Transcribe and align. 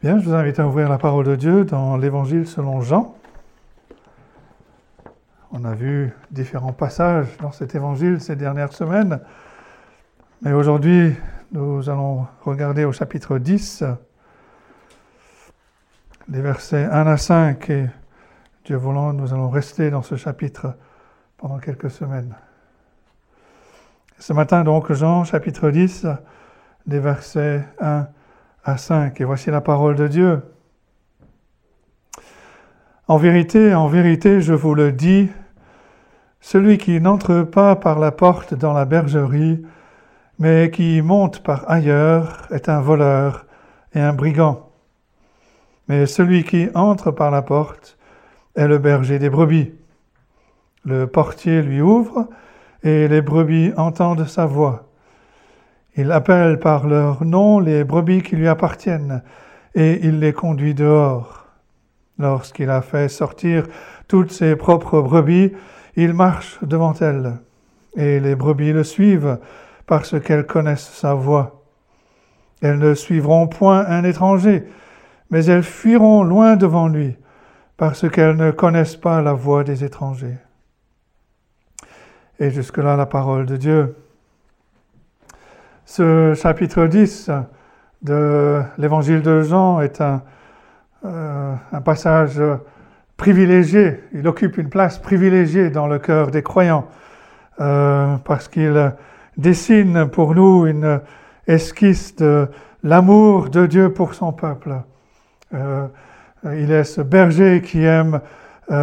Bien, 0.00 0.20
je 0.20 0.26
vous 0.26 0.34
invite 0.34 0.60
à 0.60 0.66
ouvrir 0.68 0.88
la 0.88 0.96
parole 0.96 1.26
de 1.26 1.34
Dieu 1.34 1.64
dans 1.64 1.96
l'Évangile 1.96 2.46
selon 2.46 2.80
Jean. 2.82 3.16
On 5.50 5.64
a 5.64 5.74
vu 5.74 6.14
différents 6.30 6.72
passages 6.72 7.36
dans 7.38 7.50
cet 7.50 7.74
Évangile 7.74 8.20
ces 8.20 8.36
dernières 8.36 8.72
semaines, 8.72 9.18
mais 10.42 10.52
aujourd'hui 10.52 11.16
nous 11.50 11.90
allons 11.90 12.28
regarder 12.42 12.84
au 12.84 12.92
chapitre 12.92 13.38
10, 13.38 13.82
les 16.28 16.42
versets 16.42 16.84
1 16.84 17.06
à 17.08 17.16
5, 17.16 17.68
et 17.70 17.86
Dieu 18.66 18.76
voulant, 18.76 19.12
nous 19.12 19.34
allons 19.34 19.50
rester 19.50 19.90
dans 19.90 20.02
ce 20.02 20.14
chapitre 20.14 20.76
pendant 21.38 21.58
quelques 21.58 21.90
semaines. 21.90 22.36
Ce 24.20 24.32
matin 24.32 24.62
donc, 24.62 24.92
Jean 24.92 25.24
chapitre 25.24 25.70
10, 25.70 26.06
les 26.86 27.00
versets 27.00 27.66
1 27.80 27.86
à 27.88 28.08
5. 28.76 29.20
Et 29.20 29.24
voici 29.24 29.50
la 29.50 29.60
parole 29.60 29.94
de 29.94 30.08
Dieu. 30.08 30.42
En 33.06 33.16
vérité, 33.16 33.74
en 33.74 33.86
vérité, 33.88 34.40
je 34.40 34.52
vous 34.52 34.74
le 34.74 34.92
dis, 34.92 35.28
celui 36.40 36.76
qui 36.78 37.00
n'entre 37.00 37.42
pas 37.42 37.74
par 37.76 37.98
la 37.98 38.12
porte 38.12 38.54
dans 38.54 38.72
la 38.72 38.84
bergerie, 38.84 39.62
mais 40.38 40.70
qui 40.70 41.00
monte 41.02 41.42
par 41.42 41.70
ailleurs, 41.70 42.46
est 42.50 42.68
un 42.68 42.80
voleur 42.80 43.46
et 43.94 44.00
un 44.00 44.12
brigand. 44.12 44.70
Mais 45.88 46.06
celui 46.06 46.44
qui 46.44 46.68
entre 46.74 47.10
par 47.10 47.30
la 47.30 47.42
porte 47.42 47.96
est 48.54 48.68
le 48.68 48.78
berger 48.78 49.18
des 49.18 49.30
brebis. 49.30 49.72
Le 50.84 51.06
portier 51.06 51.62
lui 51.62 51.80
ouvre, 51.80 52.28
et 52.82 53.08
les 53.08 53.22
brebis 53.22 53.72
entendent 53.76 54.26
sa 54.26 54.46
voix. 54.46 54.87
Il 55.96 56.12
appelle 56.12 56.58
par 56.58 56.86
leur 56.86 57.24
nom 57.24 57.58
les 57.58 57.84
brebis 57.84 58.22
qui 58.22 58.36
lui 58.36 58.48
appartiennent 58.48 59.22
et 59.74 60.00
il 60.06 60.20
les 60.20 60.32
conduit 60.32 60.74
dehors. 60.74 61.46
Lorsqu'il 62.18 62.70
a 62.70 62.82
fait 62.82 63.08
sortir 63.08 63.64
toutes 64.06 64.32
ses 64.32 64.56
propres 64.56 65.00
brebis, 65.00 65.52
il 65.96 66.14
marche 66.14 66.58
devant 66.62 66.94
elles 66.94 67.34
et 67.96 68.20
les 68.20 68.34
brebis 68.34 68.72
le 68.72 68.84
suivent 68.84 69.38
parce 69.86 70.20
qu'elles 70.20 70.46
connaissent 70.46 70.90
sa 70.92 71.14
voix. 71.14 71.64
Elles 72.60 72.78
ne 72.78 72.94
suivront 72.94 73.46
point 73.46 73.84
un 73.86 74.04
étranger, 74.04 74.64
mais 75.30 75.44
elles 75.46 75.62
fuiront 75.62 76.22
loin 76.22 76.56
devant 76.56 76.88
lui 76.88 77.16
parce 77.76 78.08
qu'elles 78.08 78.36
ne 78.36 78.50
connaissent 78.50 78.96
pas 78.96 79.22
la 79.22 79.32
voix 79.32 79.64
des 79.64 79.84
étrangers. 79.84 80.38
Et 82.40 82.50
jusque-là 82.50 82.96
la 82.96 83.06
parole 83.06 83.46
de 83.46 83.56
Dieu. 83.56 83.96
Ce 85.90 86.34
chapitre 86.34 86.84
10 86.84 87.30
de 88.02 88.60
l'évangile 88.76 89.22
de 89.22 89.40
Jean 89.40 89.80
est 89.80 90.02
un, 90.02 90.20
euh, 91.06 91.54
un, 91.72 91.80
passage 91.80 92.42
privilégié, 93.16 93.98
il 94.12 94.28
occupe 94.28 94.58
une 94.58 94.68
place 94.68 94.98
privilégiée 94.98 95.70
dans 95.70 95.86
le 95.86 95.98
cœur 95.98 96.30
des 96.30 96.42
croyants, 96.42 96.86
euh, 97.60 98.18
parce 98.26 98.48
qu'il 98.48 98.92
dessine 99.38 100.10
pour 100.10 100.34
nous 100.34 100.66
une 100.66 101.00
esquisse 101.46 102.14
de 102.16 102.48
l'amour 102.82 103.48
de 103.48 103.64
Dieu 103.64 103.90
pour 103.90 104.12
son 104.12 104.34
peuple. 104.34 104.82
Euh, 105.54 105.86
il 106.52 106.70
est 106.70 106.84
ce 106.84 107.00
berger 107.00 107.62
qui 107.62 107.82
aime 107.82 108.20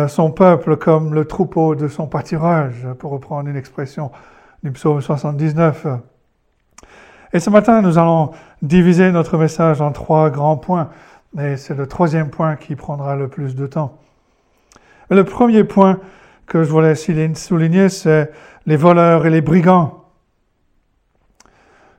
son 0.07 0.31
peuple 0.31 0.75
comme 0.77 1.13
le 1.13 1.25
troupeau 1.25 1.75
de 1.75 1.87
son 1.87 2.07
pâturage, 2.07 2.87
pour 2.97 3.11
reprendre 3.11 3.47
une 3.47 3.57
expression 3.57 4.11
du 4.63 4.71
psaume 4.71 5.01
79. 5.01 5.85
Et 7.35 7.41
ce 7.41 7.49
matin, 7.49 7.81
nous 7.81 7.97
allons 7.97 8.31
diviser 8.61 9.11
notre 9.11 9.37
message 9.37 9.81
en 9.81 9.91
trois 9.91 10.29
grands 10.29 10.55
points. 10.55 10.87
Et 11.37 11.57
c'est 11.57 11.75
le 11.75 11.85
troisième 11.85 12.29
point 12.29 12.55
qui 12.55 12.77
prendra 12.77 13.17
le 13.17 13.27
plus 13.27 13.55
de 13.55 13.67
temps. 13.67 13.97
Le 15.09 15.21
premier 15.25 15.65
point 15.65 15.99
que 16.45 16.63
je 16.63 16.69
voulais 16.69 16.95
souligner, 16.95 17.89
c'est 17.89 18.31
les 18.65 18.77
voleurs 18.77 19.25
et 19.25 19.29
les 19.29 19.41
brigands. 19.41 20.05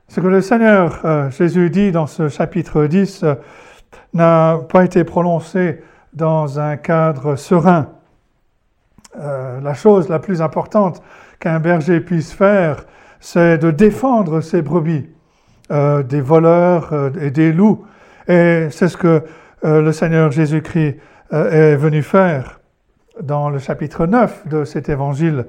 Ce 0.07 0.21
que 0.21 0.25
le 0.25 0.41
Seigneur 0.41 1.01
euh, 1.05 1.29
Jésus 1.29 1.69
dit 1.69 1.91
dans 1.91 2.07
ce 2.07 2.29
chapitre 2.29 2.85
10 2.85 3.23
euh, 3.23 3.35
n'a 4.15 4.57
pas 4.69 4.85
été 4.85 5.03
prononcé 5.03 5.83
dans 6.13 6.59
un 6.59 6.77
cadre 6.77 7.35
serein. 7.35 7.91
Euh, 9.19 9.61
la 9.61 9.75
chose 9.75 10.09
la 10.09 10.17
plus 10.17 10.41
importante 10.41 11.03
qu'un 11.39 11.59
berger 11.59 11.99
puisse 11.99 12.33
faire, 12.33 12.85
c'est 13.19 13.59
de 13.59 13.69
défendre 13.69 14.41
ses 14.41 14.63
brebis. 14.63 15.07
Euh, 15.69 16.01
des 16.01 16.21
voleurs 16.21 16.93
euh, 16.93 17.09
et 17.19 17.29
des 17.29 17.51
loups. 17.51 17.85
Et 18.29 18.69
c'est 18.71 18.87
ce 18.87 18.95
que 18.95 19.21
euh, 19.65 19.81
le 19.81 19.91
Seigneur 19.91 20.31
Jésus-Christ 20.31 20.95
est 21.29 21.75
venu 21.75 22.03
faire 22.03 22.61
dans 23.21 23.49
le 23.49 23.59
chapitre 23.59 24.05
9 24.05 24.47
de 24.47 24.63
cet 24.63 24.87
évangile. 24.87 25.45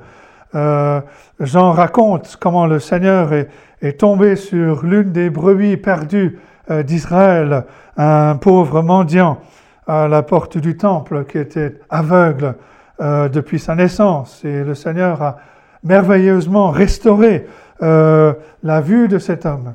Jean 0.53 1.71
raconte 1.71 2.37
comment 2.41 2.67
le 2.67 2.81
Seigneur 2.81 3.33
est, 3.33 3.49
est 3.81 4.01
tombé 4.01 4.35
sur 4.35 4.85
l'une 4.85 5.13
des 5.13 5.31
brebis 5.31 5.77
perdues 5.77 6.41
d'Israël, 6.69 7.65
un 7.97 8.35
pauvre 8.35 8.83
mendiant 8.83 9.39
à 9.87 10.09
la 10.09 10.25
porte 10.25 10.59
du 10.59 10.77
temple 10.77 11.27
qui 11.27 11.39
était 11.39 11.79
aveugle 11.91 12.57
depuis 12.99 13.61
sa 13.61 13.77
naissance. 13.77 14.45
Et 14.45 14.65
le 14.65 14.75
Seigneur 14.75 15.23
a 15.23 15.37
merveilleusement 15.85 16.71
restauré 16.73 17.47
la 17.81 18.81
vue 18.81 19.07
de 19.07 19.21
cet 19.21 19.47
homme. 19.47 19.75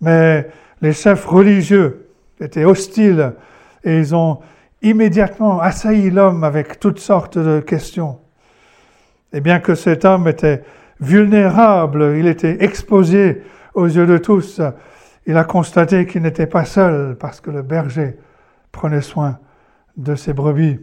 Mais 0.00 0.48
les 0.82 0.92
chefs 0.92 1.24
religieux 1.24 2.08
étaient 2.40 2.64
hostiles 2.64 3.32
et 3.84 3.98
ils 3.98 4.14
ont 4.14 4.40
immédiatement 4.82 5.60
assailli 5.60 6.10
l'homme 6.10 6.44
avec 6.44 6.78
toutes 6.80 6.98
sortes 6.98 7.38
de 7.38 7.60
questions. 7.60 8.18
Et 9.32 9.40
bien 9.40 9.60
que 9.60 9.74
cet 9.74 10.04
homme 10.04 10.28
était 10.28 10.62
vulnérable, 11.00 12.14
il 12.18 12.26
était 12.26 12.62
exposé 12.64 13.42
aux 13.74 13.86
yeux 13.86 14.06
de 14.06 14.18
tous, 14.18 14.60
il 15.26 15.36
a 15.36 15.44
constaté 15.44 16.06
qu'il 16.06 16.22
n'était 16.22 16.46
pas 16.46 16.64
seul 16.64 17.16
parce 17.18 17.40
que 17.40 17.50
le 17.50 17.62
berger 17.62 18.16
prenait 18.72 19.00
soin 19.00 19.38
de 19.96 20.14
ses 20.14 20.32
brebis. 20.32 20.78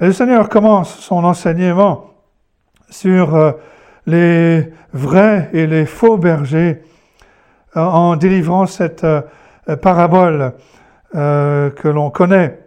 Et 0.00 0.06
le 0.06 0.12
Seigneur 0.12 0.48
commence 0.48 0.98
son 0.98 1.24
enseignement 1.24 2.10
sur 2.90 3.34
euh, 3.34 3.52
les 4.06 4.68
vrais 4.92 5.50
et 5.52 5.66
les 5.66 5.86
faux 5.86 6.18
bergers 6.18 6.82
en 7.74 8.16
délivrant 8.16 8.66
cette 8.66 9.04
euh, 9.04 9.22
parabole 9.80 10.52
euh, 11.14 11.70
que 11.70 11.88
l'on 11.88 12.10
connaît 12.10 12.58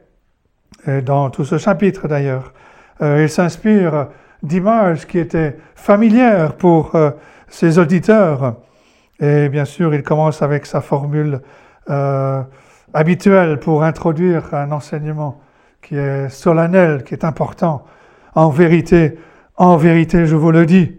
dans 1.04 1.32
tout 1.32 1.46
ce 1.46 1.58
chapitre 1.58 2.08
d'ailleurs. 2.08 2.54
Euh, 3.02 3.24
il 3.24 3.30
s'inspire 3.30 4.08
d'images 4.44 5.08
qui 5.08 5.18
étaient 5.18 5.58
familières 5.74 6.54
pour 6.54 6.96
ses 7.48 7.80
auditeurs. 7.80 8.58
Et 9.20 9.50
bien 9.50 9.66
sûr, 9.66 9.96
il 9.96 10.04
commence 10.04 10.44
avec 10.44 10.68
sa 10.68 10.82
formule 10.82 11.42
habituelle 12.94 13.60
pour 13.60 13.84
introduire 13.84 14.54
un 14.54 14.72
enseignement 14.72 15.42
qui 15.82 15.96
est 15.96 16.30
solennel, 16.30 17.04
qui 17.04 17.16
est 17.16 17.24
important. 17.24 17.86
En 18.36 18.50
vérité, 18.50 19.18
en 19.58 19.78
vérité, 19.78 20.28
je 20.28 20.36
vous 20.36 20.52
le 20.52 20.68
dis, 20.68 20.96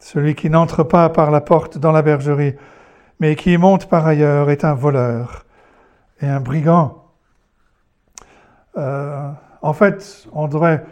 celui 0.00 0.34
qui 0.34 0.50
n'entre 0.50 0.82
pas 0.82 1.08
par 1.10 1.30
la 1.30 1.40
porte 1.40 1.78
dans 1.78 1.92
la 1.92 2.02
bergerie, 2.02 2.54
mais 3.20 3.36
qui 3.36 3.56
monte 3.58 3.88
par 3.88 4.06
ailleurs 4.06 4.50
est 4.50 4.64
un 4.64 4.74
voleur 4.74 5.44
et 6.20 6.26
un 6.26 6.40
brigand. 6.40 7.04
Euh, 8.76 9.30
en 9.62 9.72
fait, 9.72 10.26
on 10.32 10.46
devrait, 10.46 10.84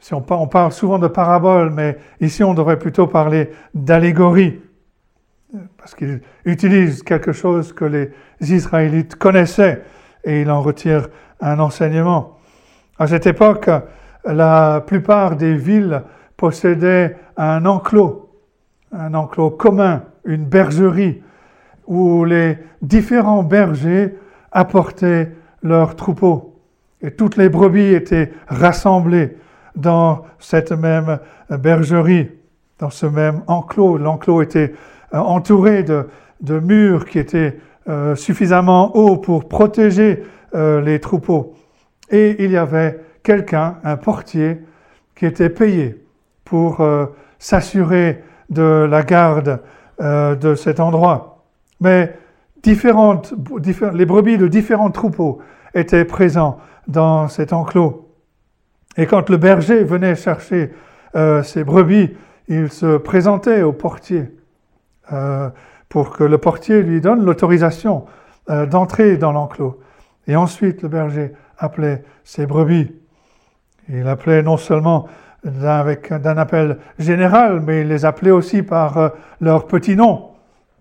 si 0.00 0.14
on, 0.14 0.22
parle 0.22 0.72
souvent 0.72 0.98
de 0.98 1.08
parabole, 1.08 1.70
mais 1.70 1.98
ici 2.20 2.42
on 2.42 2.54
devrait 2.54 2.78
plutôt 2.78 3.06
parler 3.06 3.50
d'allégorie, 3.74 4.60
parce 5.76 5.94
qu'il 5.94 6.20
utilise 6.44 7.02
quelque 7.02 7.32
chose 7.32 7.72
que 7.72 7.84
les 7.84 8.10
Israélites 8.40 9.16
connaissaient 9.16 9.82
et 10.24 10.42
il 10.42 10.50
en 10.50 10.62
retire 10.62 11.08
un 11.40 11.58
enseignement. 11.58 12.38
À 12.98 13.06
cette 13.06 13.26
époque, 13.26 13.70
la 14.24 14.82
plupart 14.86 15.36
des 15.36 15.54
villes 15.54 16.02
possédaient 16.36 17.16
un 17.36 17.64
enclos, 17.66 18.30
un 18.92 19.14
enclos 19.14 19.50
commun, 19.50 20.02
une 20.24 20.44
bergerie, 20.44 21.22
où 21.88 22.24
les 22.24 22.58
différents 22.82 23.42
bergers 23.42 24.14
apportaient 24.52 25.32
leurs 25.62 25.96
troupeaux. 25.96 26.54
Et 27.00 27.10
toutes 27.10 27.36
les 27.36 27.48
brebis 27.48 27.94
étaient 27.94 28.30
rassemblées 28.46 29.36
dans 29.74 30.22
cette 30.38 30.72
même 30.72 31.18
bergerie, 31.50 32.30
dans 32.78 32.90
ce 32.90 33.06
même 33.06 33.42
enclos. 33.46 33.96
L'enclos 33.96 34.42
était 34.42 34.74
euh, 35.14 35.18
entouré 35.18 35.82
de, 35.82 36.06
murs 36.60 37.06
qui 37.06 37.18
étaient 37.18 37.58
euh, 37.88 38.14
suffisamment 38.14 38.94
hauts 38.96 39.16
pour 39.16 39.48
protéger 39.48 40.22
euh, 40.54 40.80
les 40.82 41.00
troupeaux. 41.00 41.54
Et 42.10 42.44
il 42.44 42.50
y 42.50 42.56
avait 42.56 43.00
quelqu'un, 43.22 43.78
un 43.82 43.96
portier, 43.96 44.60
qui 45.14 45.26
était 45.26 45.50
payé 45.50 46.04
pour 46.44 46.80
s'assurer 47.40 48.22
de 48.48 48.86
la 48.88 49.02
garde 49.02 49.60
de 50.00 50.54
cet 50.54 50.78
endroit. 50.78 51.37
Mais 51.80 52.16
les 52.64 54.06
brebis 54.06 54.38
de 54.38 54.48
différents 54.48 54.90
troupeaux 54.90 55.40
étaient 55.74 56.04
présents 56.04 56.58
dans 56.86 57.28
cet 57.28 57.52
enclos. 57.52 58.08
Et 58.96 59.06
quand 59.06 59.30
le 59.30 59.36
berger 59.36 59.84
venait 59.84 60.16
chercher 60.16 60.72
euh, 61.14 61.42
ses 61.42 61.62
brebis, 61.62 62.10
il 62.48 62.70
se 62.70 62.96
présentait 62.96 63.62
au 63.62 63.72
portier 63.72 64.24
euh, 65.12 65.48
pour 65.88 66.10
que 66.10 66.24
le 66.24 66.38
portier 66.38 66.82
lui 66.82 67.00
donne 67.00 67.24
l'autorisation 67.24 68.06
euh, 68.50 68.66
d'entrer 68.66 69.16
dans 69.16 69.32
l'enclos. 69.32 69.80
Et 70.26 70.36
ensuite, 70.36 70.82
le 70.82 70.88
berger 70.88 71.32
appelait 71.58 72.02
ses 72.24 72.46
brebis. 72.46 72.92
Il 73.88 74.06
appelait 74.06 74.42
non 74.42 74.56
seulement 74.56 75.06
d'un 75.44 76.36
appel 76.36 76.78
général, 76.98 77.60
mais 77.60 77.82
il 77.82 77.88
les 77.88 78.04
appelait 78.04 78.32
aussi 78.32 78.62
par 78.62 79.12
leur 79.40 79.66
petit 79.66 79.96
nom. 79.96 80.27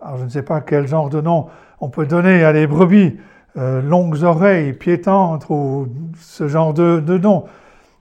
Alors 0.02 0.18
je 0.18 0.24
ne 0.24 0.30
sais 0.30 0.44
pas 0.44 0.62
quel 0.62 0.88
genre 0.88 1.10
de 1.10 1.22
nom 1.22 1.48
on 1.80 1.90
peut 1.90 2.06
donner 2.06 2.44
à 2.44 2.54
des 2.54 2.68
brebis, 2.68 3.18
euh, 3.58 3.82
longues 3.82 4.24
oreilles, 4.24 4.74
piétantes 4.74 5.46
ou 5.50 5.88
ce 6.20 6.48
genre 6.48 6.74
de, 6.74 7.00
de 7.00 7.18
nom. 7.18 7.46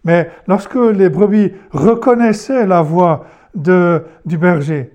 Mais 0.04 0.30
lorsque 0.46 0.76
les 0.76 1.08
brebis 1.08 1.52
reconnaissaient 1.72 2.66
la 2.66 2.82
voix 2.82 3.24
de, 3.54 4.04
du 4.24 4.38
berger, 4.38 4.92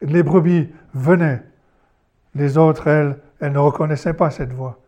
les 0.00 0.22
brebis 0.22 0.68
venaient. 0.94 1.42
Les 2.34 2.58
autres, 2.58 2.86
elles, 2.86 3.16
elles 3.40 3.52
ne 3.52 3.58
reconnaissaient 3.58 4.14
pas 4.14 4.30
cette 4.30 4.52
voix. 4.52 4.78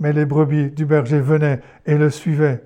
Mais 0.00 0.12
les 0.12 0.24
brebis 0.24 0.70
du 0.70 0.86
berger 0.86 1.20
venaient 1.20 1.60
et 1.86 1.96
le 1.96 2.10
suivaient. 2.10 2.64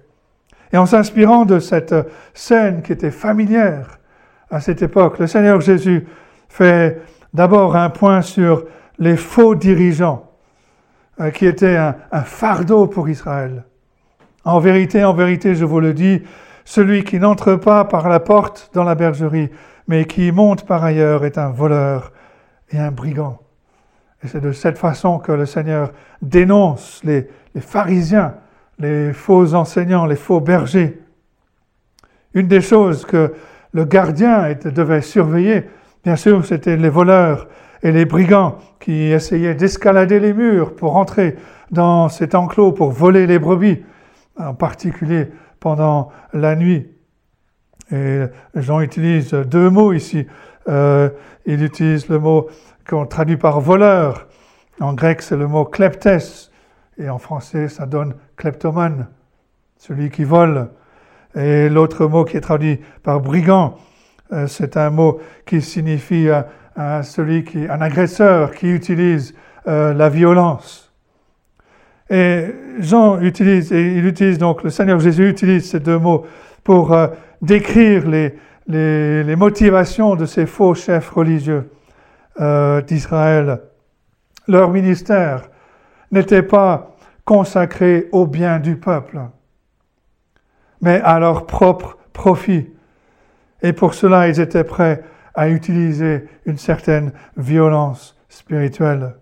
Et 0.72 0.78
en 0.78 0.86
s'inspirant 0.86 1.44
de 1.44 1.58
cette 1.58 1.94
scène 2.34 2.82
qui 2.82 2.92
était 2.92 3.10
familière 3.10 3.98
à 4.50 4.60
cette 4.60 4.82
époque, 4.82 5.18
le 5.18 5.26
Seigneur 5.26 5.60
Jésus 5.60 6.06
fait 6.48 7.02
d'abord 7.34 7.76
un 7.76 7.90
point 7.90 8.22
sur 8.22 8.64
les 8.98 9.16
faux 9.16 9.54
dirigeants, 9.54 10.30
euh, 11.20 11.30
qui 11.30 11.46
étaient 11.46 11.76
un, 11.76 11.94
fardeau 12.22 12.86
pour 12.86 13.08
Israël. 13.08 13.64
En 14.44 14.58
vérité, 14.58 15.02
en 15.04 15.14
vérité, 15.14 15.54
je 15.54 15.64
vous 15.64 15.80
le 15.80 15.94
dis, 15.94 16.22
celui 16.64 17.04
qui 17.04 17.18
n'entre 17.18 17.54
pas 17.54 17.84
par 17.84 18.08
la 18.08 18.20
porte 18.20 18.70
dans 18.74 18.84
la 18.84 18.94
bergerie, 18.94 19.50
mais 19.88 20.04
qui 20.04 20.30
monte 20.30 20.66
par 20.66 20.84
ailleurs, 20.84 21.24
est 21.24 21.38
un 21.38 21.50
voleur 21.50 22.12
et 22.70 22.78
un 22.78 22.90
brigand. 22.90 23.38
Et 24.22 24.28
c'est 24.28 24.40
de 24.40 24.52
cette 24.52 24.76
façon 24.76 25.18
que 25.18 25.32
le 25.32 25.46
Seigneur 25.46 25.92
dénonce 26.20 27.00
les, 27.04 27.28
pharisiens, 27.60 28.34
les 28.78 29.12
faux 29.12 29.54
enseignants, 29.54 30.04
les 30.04 30.16
faux 30.16 30.40
bergers. 30.40 31.00
Une 32.34 32.48
des 32.48 32.60
choses 32.60 33.06
que 33.06 33.32
le 33.72 33.84
gardien 33.84 34.54
devait 34.64 35.00
surveiller, 35.00 35.64
bien 36.04 36.16
sûr, 36.16 36.44
c'était 36.44 36.76
les 36.76 36.88
voleurs 36.88 37.48
et 37.82 37.92
les 37.92 38.04
brigands 38.04 38.58
qui 38.80 39.12
essayaient 39.12 39.54
d'escalader 39.54 40.20
les 40.20 40.32
murs 40.32 40.74
pour 40.74 40.96
entrer 40.96 41.36
dans 41.70 42.08
cet 42.08 42.34
enclos 42.34 42.72
pour 42.72 42.90
voler 42.90 43.26
les 43.26 43.38
brebis, 43.38 43.82
en 44.38 44.54
particulier 44.54 45.28
pendant 45.60 46.10
la 46.32 46.56
nuit. 46.56 46.88
Et 47.92 48.22
Jean 48.54 48.80
utilise 48.80 49.30
deux 49.30 49.70
mots 49.70 49.92
ici. 49.92 50.26
Euh, 50.68 51.08
il 51.44 51.62
utilise 51.62 52.08
le 52.08 52.18
mot 52.18 52.48
qu'on 52.88 53.06
traduit 53.06 53.36
par 53.36 53.60
voleur. 53.60 54.26
En 54.80 54.92
grec, 54.94 55.22
c'est 55.22 55.36
le 55.36 55.46
mot 55.46 55.64
kleptes. 55.64 56.50
Et 56.98 57.08
en 57.08 57.18
français, 57.18 57.68
ça 57.68 57.86
donne 57.86 58.14
kleptomane, 58.36 59.08
celui 59.76 60.10
qui 60.10 60.24
vole. 60.24 60.70
Et 61.34 61.68
l'autre 61.68 62.06
mot 62.06 62.24
qui 62.24 62.36
est 62.36 62.40
traduit 62.40 62.80
par 63.02 63.20
brigand, 63.20 63.76
c'est 64.46 64.76
un 64.76 64.90
mot 64.90 65.20
qui 65.44 65.62
signifie 65.62 66.28
euh, 66.28 66.42
un, 66.76 67.02
celui 67.02 67.44
qui, 67.44 67.66
un 67.68 67.80
agresseur 67.80 68.54
qui 68.54 68.68
utilise 68.68 69.34
euh, 69.66 69.94
la 69.94 70.08
violence. 70.08 70.92
Et 72.08 72.54
Jean 72.78 73.20
utilise, 73.20 73.72
et 73.72 73.96
il 73.96 74.06
utilise 74.06 74.38
donc, 74.38 74.62
le 74.62 74.70
Seigneur 74.70 75.00
Jésus 75.00 75.28
utilise 75.28 75.68
ces 75.68 75.80
deux 75.80 75.98
mots 75.98 76.24
pour 76.62 76.92
euh, 76.92 77.08
décrire 77.42 78.06
les, 78.06 78.34
les, 78.68 79.36
motivations 79.36 80.14
de 80.14 80.26
ces 80.26 80.46
faux 80.46 80.74
chefs 80.74 81.10
religieux 81.10 81.70
euh, 82.40 82.80
d'Israël. 82.82 83.60
Leur 84.46 84.70
ministère 84.70 85.48
n'était 86.12 86.42
pas 86.42 86.94
consacré 87.24 88.08
au 88.12 88.26
bien 88.26 88.60
du 88.60 88.76
peuple, 88.76 89.18
mais 90.80 91.00
à 91.00 91.18
leur 91.18 91.46
propre 91.46 91.98
profit. 92.12 92.68
Et 93.66 93.72
pour 93.72 93.94
cela, 93.94 94.28
ils 94.28 94.38
étaient 94.38 94.62
prêts 94.62 95.02
à 95.34 95.48
utiliser 95.48 96.28
une 96.44 96.56
certaine 96.56 97.10
violence 97.36 98.16
spirituelle. 98.28 99.16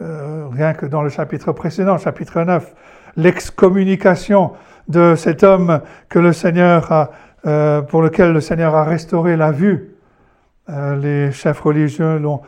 Euh, 0.00 0.46
rien 0.52 0.74
que 0.74 0.86
dans 0.86 1.02
le 1.02 1.08
chapitre 1.08 1.50
précédent, 1.50 1.98
chapitre 1.98 2.40
9, 2.40 2.72
l'excommunication 3.16 4.52
de 4.86 5.16
cet 5.16 5.42
homme 5.42 5.80
que 6.08 6.20
le 6.20 6.32
Seigneur 6.32 7.10
euh, 7.46 7.82
pour 7.82 8.00
lequel 8.00 8.32
le 8.32 8.40
Seigneur 8.40 8.76
a 8.76 8.84
restauré 8.84 9.36
la 9.36 9.50
vue. 9.50 9.96
Euh, 10.68 10.94
les 10.94 11.32
chefs 11.32 11.58
religieux 11.58 12.18
l'ont, 12.18 12.42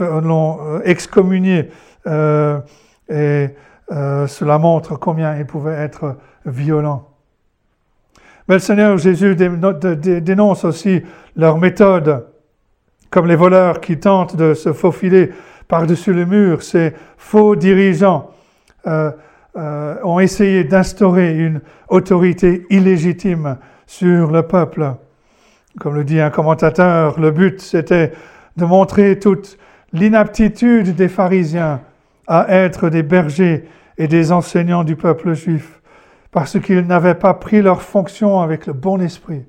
l'ont 0.00 0.80
excommunié 0.84 1.70
et 2.06 3.48
cela 3.90 4.58
montre 4.58 4.94
combien 4.94 5.36
il 5.38 5.46
pouvait 5.46 5.74
être 5.74 6.18
violent. 6.44 7.15
Mais 8.48 8.56
le 8.56 8.60
Seigneur 8.60 8.96
Jésus 8.96 9.34
dénonce 9.34 10.64
aussi 10.64 11.02
leur 11.34 11.58
méthode, 11.58 12.26
comme 13.10 13.26
les 13.26 13.34
voleurs 13.34 13.80
qui 13.80 13.98
tentent 13.98 14.36
de 14.36 14.54
se 14.54 14.72
faufiler 14.72 15.30
par-dessus 15.66 16.12
le 16.12 16.26
mur. 16.26 16.62
Ces 16.62 16.92
faux 17.18 17.56
dirigeants 17.56 18.30
euh, 18.86 19.10
euh, 19.56 19.96
ont 20.04 20.20
essayé 20.20 20.62
d'instaurer 20.62 21.36
une 21.36 21.60
autorité 21.88 22.66
illégitime 22.70 23.56
sur 23.86 24.30
le 24.30 24.42
peuple. 24.42 24.92
Comme 25.80 25.96
le 25.96 26.04
dit 26.04 26.20
un 26.20 26.30
commentateur, 26.30 27.18
le 27.18 27.32
but 27.32 27.60
c'était 27.60 28.12
de 28.56 28.64
montrer 28.64 29.18
toute 29.18 29.58
l'inaptitude 29.92 30.94
des 30.94 31.08
pharisiens 31.08 31.80
à 32.28 32.46
être 32.48 32.90
des 32.90 33.02
bergers 33.02 33.64
et 33.98 34.08
des 34.08 34.30
enseignants 34.30 34.84
du 34.84 34.94
peuple 34.94 35.34
juif 35.34 35.75
parce 36.36 36.60
qu'ils 36.60 36.86
n'avaient 36.86 37.14
pas 37.14 37.32
pris 37.32 37.62
leur 37.62 37.80
fonction 37.80 38.42
avec 38.42 38.66
le 38.66 38.74
bon 38.74 39.00
esprit 39.00 39.46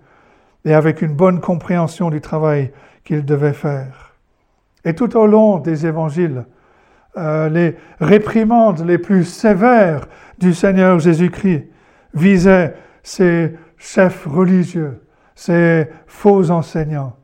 et 0.63 0.73
avec 0.73 1.01
une 1.01 1.13
bonne 1.13 1.41
compréhension 1.41 2.09
du 2.09 2.21
travail 2.21 2.71
qu'ils 3.03 3.25
devaient 3.25 3.51
faire. 3.51 4.15
Et 4.85 4.95
tout 4.95 5.17
au 5.17 5.27
long 5.27 5.57
des 5.57 5.85
évangiles, 5.85 6.45
euh, 7.17 7.49
les 7.49 7.75
réprimandes 7.99 8.85
les 8.85 8.97
plus 8.97 9.25
sévères 9.25 10.07
du 10.39 10.53
Seigneur 10.53 10.97
Jésus-Christ 10.97 11.67
visaient 12.13 12.73
ces 13.03 13.57
chefs 13.75 14.25
religieux, 14.25 15.03
ces 15.35 15.89
faux 16.05 16.51
enseignants. 16.51 17.17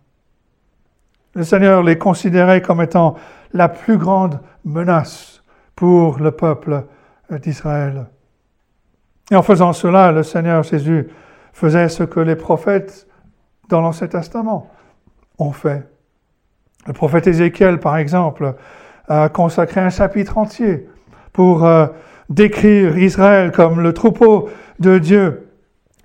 Le 1.36 1.44
Seigneur 1.46 1.84
les 1.84 1.98
considérait 1.98 2.62
comme 2.62 2.82
étant 2.82 3.16
la 3.54 3.70
plus 3.70 3.98
grande 3.98 4.42
menace 4.66 5.42
pour 5.74 6.20
le 6.20 6.32
peuple 6.32 6.84
d'Israël. 7.32 8.08
Et 9.34 9.36
en 9.36 9.42
faisant 9.42 9.74
cela, 9.74 10.12
le 10.12 10.22
Seigneur 10.22 10.62
Jésus 10.62 11.08
faisait 11.54 11.90
ce 11.90 12.04
que 12.04 12.20
les 12.20 12.36
prophètes 12.36 13.08
dans 13.68 13.82
l'Ancien 13.82 14.06
Testament 14.06 14.70
ont 15.40 15.52
fait. 15.52 15.90
Le 16.86 16.94
prophète 16.94 17.26
Ézéchiel, 17.26 17.80
par 17.80 17.98
exemple, 17.98 18.54
a 19.08 19.30
consacré 19.30 19.82
un 19.82 19.90
chapitre 19.90 20.38
entier 20.38 20.88
pour 21.32 21.66
euh, 21.66 21.88
décrire 22.30 22.96
Israël 23.00 23.52
comme 23.52 23.82
le 23.82 23.92
troupeau 23.92 24.50
de 24.80 25.00
Dieu 25.00 25.50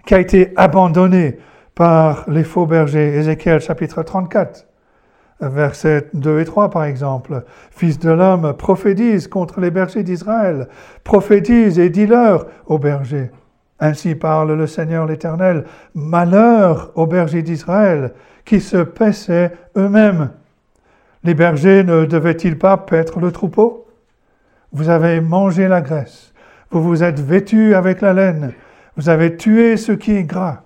qui 0.07 0.15
a 0.15 0.21
été 0.21 0.55
abandonné 0.57 1.39
par 1.75 2.25
les 2.31 2.45
faux 2.45 2.65
bergers. 2.65 3.15
Ézéchiel 3.15 3.61
chapitre 3.61 4.03
34 4.03 4.68
versets 5.41 6.09
2 6.15 6.41
et 6.41 6.45
3 6.45 6.71
par 6.71 6.85
exemple. 6.85 7.45
Fils 7.71 7.99
de 7.99 8.11
l'homme, 8.11 8.55
prophétise 8.55 9.29
contre 9.29 9.61
les 9.61 9.71
bergers 9.71 10.03
d'Israël, 10.03 10.69
prophétise 11.05 11.79
et 11.79 11.91
dis-leur 11.91 12.47
aux 12.67 12.79
bergers. 12.79 13.31
Ainsi 13.81 14.15
parle 14.15 14.53
le 14.55 14.67
Seigneur 14.67 15.07
l'Éternel, 15.07 15.65
malheur 15.95 16.91
aux 16.97 17.07
bergers 17.07 17.43
d'Israël 17.43 18.13
qui 18.45 18.61
se 18.61 18.79
paissaient 18.79 19.53
eux-mêmes. 19.77 20.31
Les 21.23 21.35
bergers 21.35 21.85
ne 21.85 22.05
devaient-ils 22.05 22.59
pas 22.59 22.77
paître 22.77 23.21
le 23.21 23.31
troupeau? 23.31 23.87
Vous 24.73 24.89
avez 24.89 25.21
mangé 25.21 25.69
la 25.69 25.81
graisse, 25.81 26.33
vous 26.71 26.83
vous 26.83 27.03
êtes 27.03 27.21
vêtus 27.21 27.75
avec 27.75 28.01
la 28.01 28.13
laine, 28.13 28.53
vous 28.97 29.09
avez 29.09 29.37
tué 29.37 29.77
ce 29.77 29.93
qui 29.93 30.13
est 30.13 30.25
gras, 30.25 30.63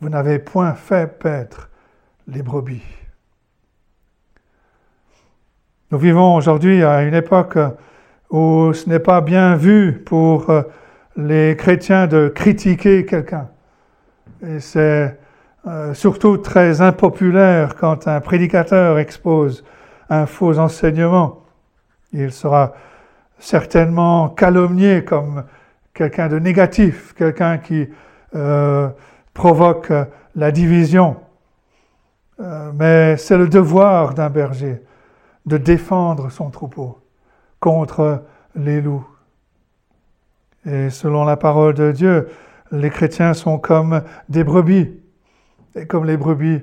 vous 0.00 0.08
n'avez 0.08 0.38
point 0.38 0.74
fait 0.74 1.18
paître 1.18 1.70
les 2.26 2.42
brebis. 2.42 2.97
Nous 5.90 5.98
vivons 5.98 6.34
aujourd'hui 6.34 6.82
à 6.84 7.02
une 7.02 7.14
époque 7.14 7.56
où 8.30 8.72
ce 8.74 8.88
n'est 8.90 8.98
pas 8.98 9.22
bien 9.22 9.56
vu 9.56 10.02
pour 10.04 10.50
euh, 10.50 10.62
les 11.16 11.56
chrétiens 11.56 12.06
de 12.06 12.28
critiquer 12.28 13.06
quelqu'un. 13.06 13.48
Et 14.46 14.60
c'est 14.60 15.18
euh, 15.66 15.94
surtout 15.94 16.36
très 16.36 16.82
impopulaire 16.82 17.74
quand 17.74 18.06
un 18.06 18.20
prédicateur 18.20 18.98
expose 18.98 19.64
un 20.10 20.26
faux 20.26 20.58
enseignement. 20.58 21.42
Il 22.12 22.32
sera 22.32 22.74
certainement 23.38 24.28
calomnié 24.28 25.04
comme 25.04 25.44
quelqu'un 25.94 26.28
de 26.28 26.38
négatif, 26.38 27.14
quelqu'un 27.14 27.56
qui 27.56 27.88
euh, 28.34 28.88
provoque 29.32 29.92
la 30.36 30.50
division. 30.50 31.16
Euh, 32.40 32.72
mais 32.74 33.16
c'est 33.16 33.38
le 33.38 33.48
devoir 33.48 34.14
d'un 34.14 34.30
berger 34.30 34.82
de 35.48 35.56
défendre 35.56 36.30
son 36.30 36.50
troupeau 36.50 36.98
contre 37.58 38.22
les 38.54 38.80
loups. 38.80 39.06
Et 40.66 40.90
selon 40.90 41.24
la 41.24 41.36
parole 41.36 41.74
de 41.74 41.90
Dieu, 41.90 42.28
les 42.70 42.90
chrétiens 42.90 43.34
sont 43.34 43.58
comme 43.58 44.02
des 44.28 44.44
brebis. 44.44 44.92
Et 45.74 45.86
comme 45.86 46.04
les 46.04 46.16
brebis, 46.16 46.60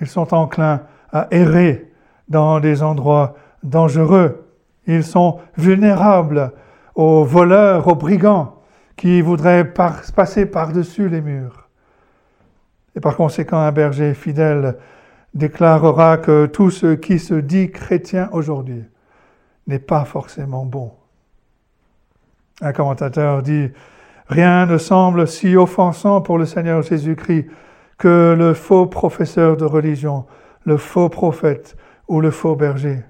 ils 0.00 0.06
sont 0.06 0.34
enclins 0.34 0.82
à 1.12 1.28
errer 1.30 1.90
dans 2.28 2.60
des 2.60 2.82
endroits 2.82 3.34
dangereux. 3.62 4.46
Ils 4.86 5.04
sont 5.04 5.40
vulnérables 5.56 6.52
aux 6.94 7.24
voleurs, 7.24 7.88
aux 7.88 7.94
brigands 7.94 8.56
qui 8.96 9.20
voudraient 9.20 9.72
passer 9.72 10.46
par-dessus 10.46 11.08
les 11.08 11.20
murs. 11.20 11.68
Et 12.94 13.00
par 13.00 13.16
conséquent, 13.16 13.58
un 13.58 13.72
berger 13.72 14.14
fidèle 14.14 14.76
déclarera 15.36 16.16
que 16.16 16.46
tout 16.46 16.70
ce 16.70 16.94
qui 16.94 17.18
se 17.18 17.34
dit 17.34 17.70
chrétien 17.70 18.28
aujourd'hui 18.32 18.84
n'est 19.66 19.78
pas 19.78 20.04
forcément 20.04 20.64
bon. 20.64 20.92
Un 22.62 22.72
commentateur 22.72 23.42
dit 23.42 23.68
Rien 24.28 24.66
ne 24.66 24.78
semble 24.78 25.28
si 25.28 25.54
offensant 25.56 26.20
pour 26.22 26.38
le 26.38 26.46
Seigneur 26.46 26.82
Jésus-Christ 26.82 27.46
que 27.98 28.34
le 28.36 28.54
faux 28.54 28.86
professeur 28.86 29.56
de 29.56 29.64
religion, 29.64 30.24
le 30.64 30.78
faux 30.78 31.08
prophète 31.08 31.76
ou 32.08 32.20
le 32.20 32.30
faux 32.30 32.56
berger. 32.56 33.04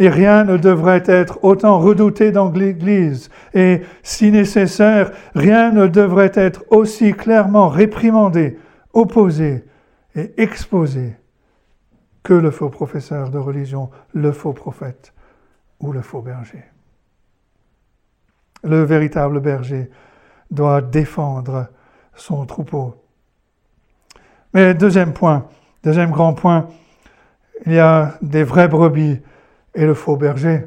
Et 0.00 0.08
rien 0.08 0.44
ne 0.44 0.56
devrait 0.56 1.04
être 1.06 1.38
autant 1.42 1.78
redouté 1.78 2.30
dans 2.30 2.50
l'Église, 2.50 3.30
et 3.54 3.82
si 4.02 4.30
nécessaire, 4.30 5.10
rien 5.34 5.72
ne 5.72 5.88
devrait 5.88 6.32
être 6.34 6.64
aussi 6.70 7.14
clairement 7.14 7.68
réprimandé, 7.68 8.58
opposé 8.92 9.64
et 10.14 10.32
exposé 10.36 11.16
que 12.28 12.34
le 12.34 12.50
faux 12.50 12.68
professeur 12.68 13.30
de 13.30 13.38
religion, 13.38 13.88
le 14.12 14.32
faux 14.32 14.52
prophète 14.52 15.14
ou 15.80 15.92
le 15.92 16.02
faux 16.02 16.20
berger. 16.20 16.62
Le 18.62 18.82
véritable 18.82 19.40
berger 19.40 19.88
doit 20.50 20.82
défendre 20.82 21.68
son 22.14 22.44
troupeau. 22.44 23.02
Mais 24.52 24.74
deuxième 24.74 25.14
point, 25.14 25.46
deuxième 25.82 26.10
grand 26.10 26.34
point, 26.34 26.68
il 27.64 27.72
y 27.72 27.78
a 27.78 28.18
des 28.20 28.44
vraies 28.44 28.68
brebis 28.68 29.22
et 29.74 29.86
le 29.86 29.94
faux 29.94 30.18
berger. 30.18 30.66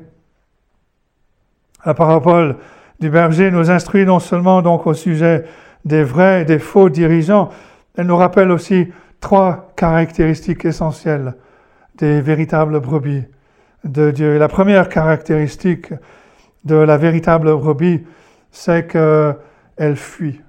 La 1.85 1.93
parabole 1.93 2.57
du 2.99 3.11
berger 3.11 3.51
nous 3.51 3.69
instruit 3.69 4.03
non 4.03 4.17
seulement 4.17 4.63
donc 4.63 4.87
au 4.87 4.95
sujet 4.95 5.45
des 5.85 6.03
vrais 6.03 6.41
et 6.41 6.45
des 6.45 6.57
faux 6.57 6.89
dirigeants, 6.89 7.49
elle 7.95 8.07
nous 8.07 8.17
rappelle 8.17 8.49
aussi 8.49 8.87
trois 9.19 9.71
caractéristiques 9.75 10.65
essentielles 10.65 11.35
des 12.01 12.19
véritables 12.19 12.79
brebis 12.79 13.25
de 13.83 14.09
Dieu. 14.09 14.39
La 14.39 14.47
première 14.47 14.89
caractéristique 14.89 15.93
de 16.65 16.73
la 16.73 16.97
véritable 16.97 17.55
brebis, 17.55 18.03
c'est 18.49 18.87
qu'elle 18.87 19.95
fuit 19.95 20.41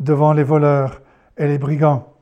devant 0.00 0.32
les 0.32 0.42
voleurs 0.42 1.00
et 1.38 1.46
les 1.46 1.58
brigands. 1.58 2.12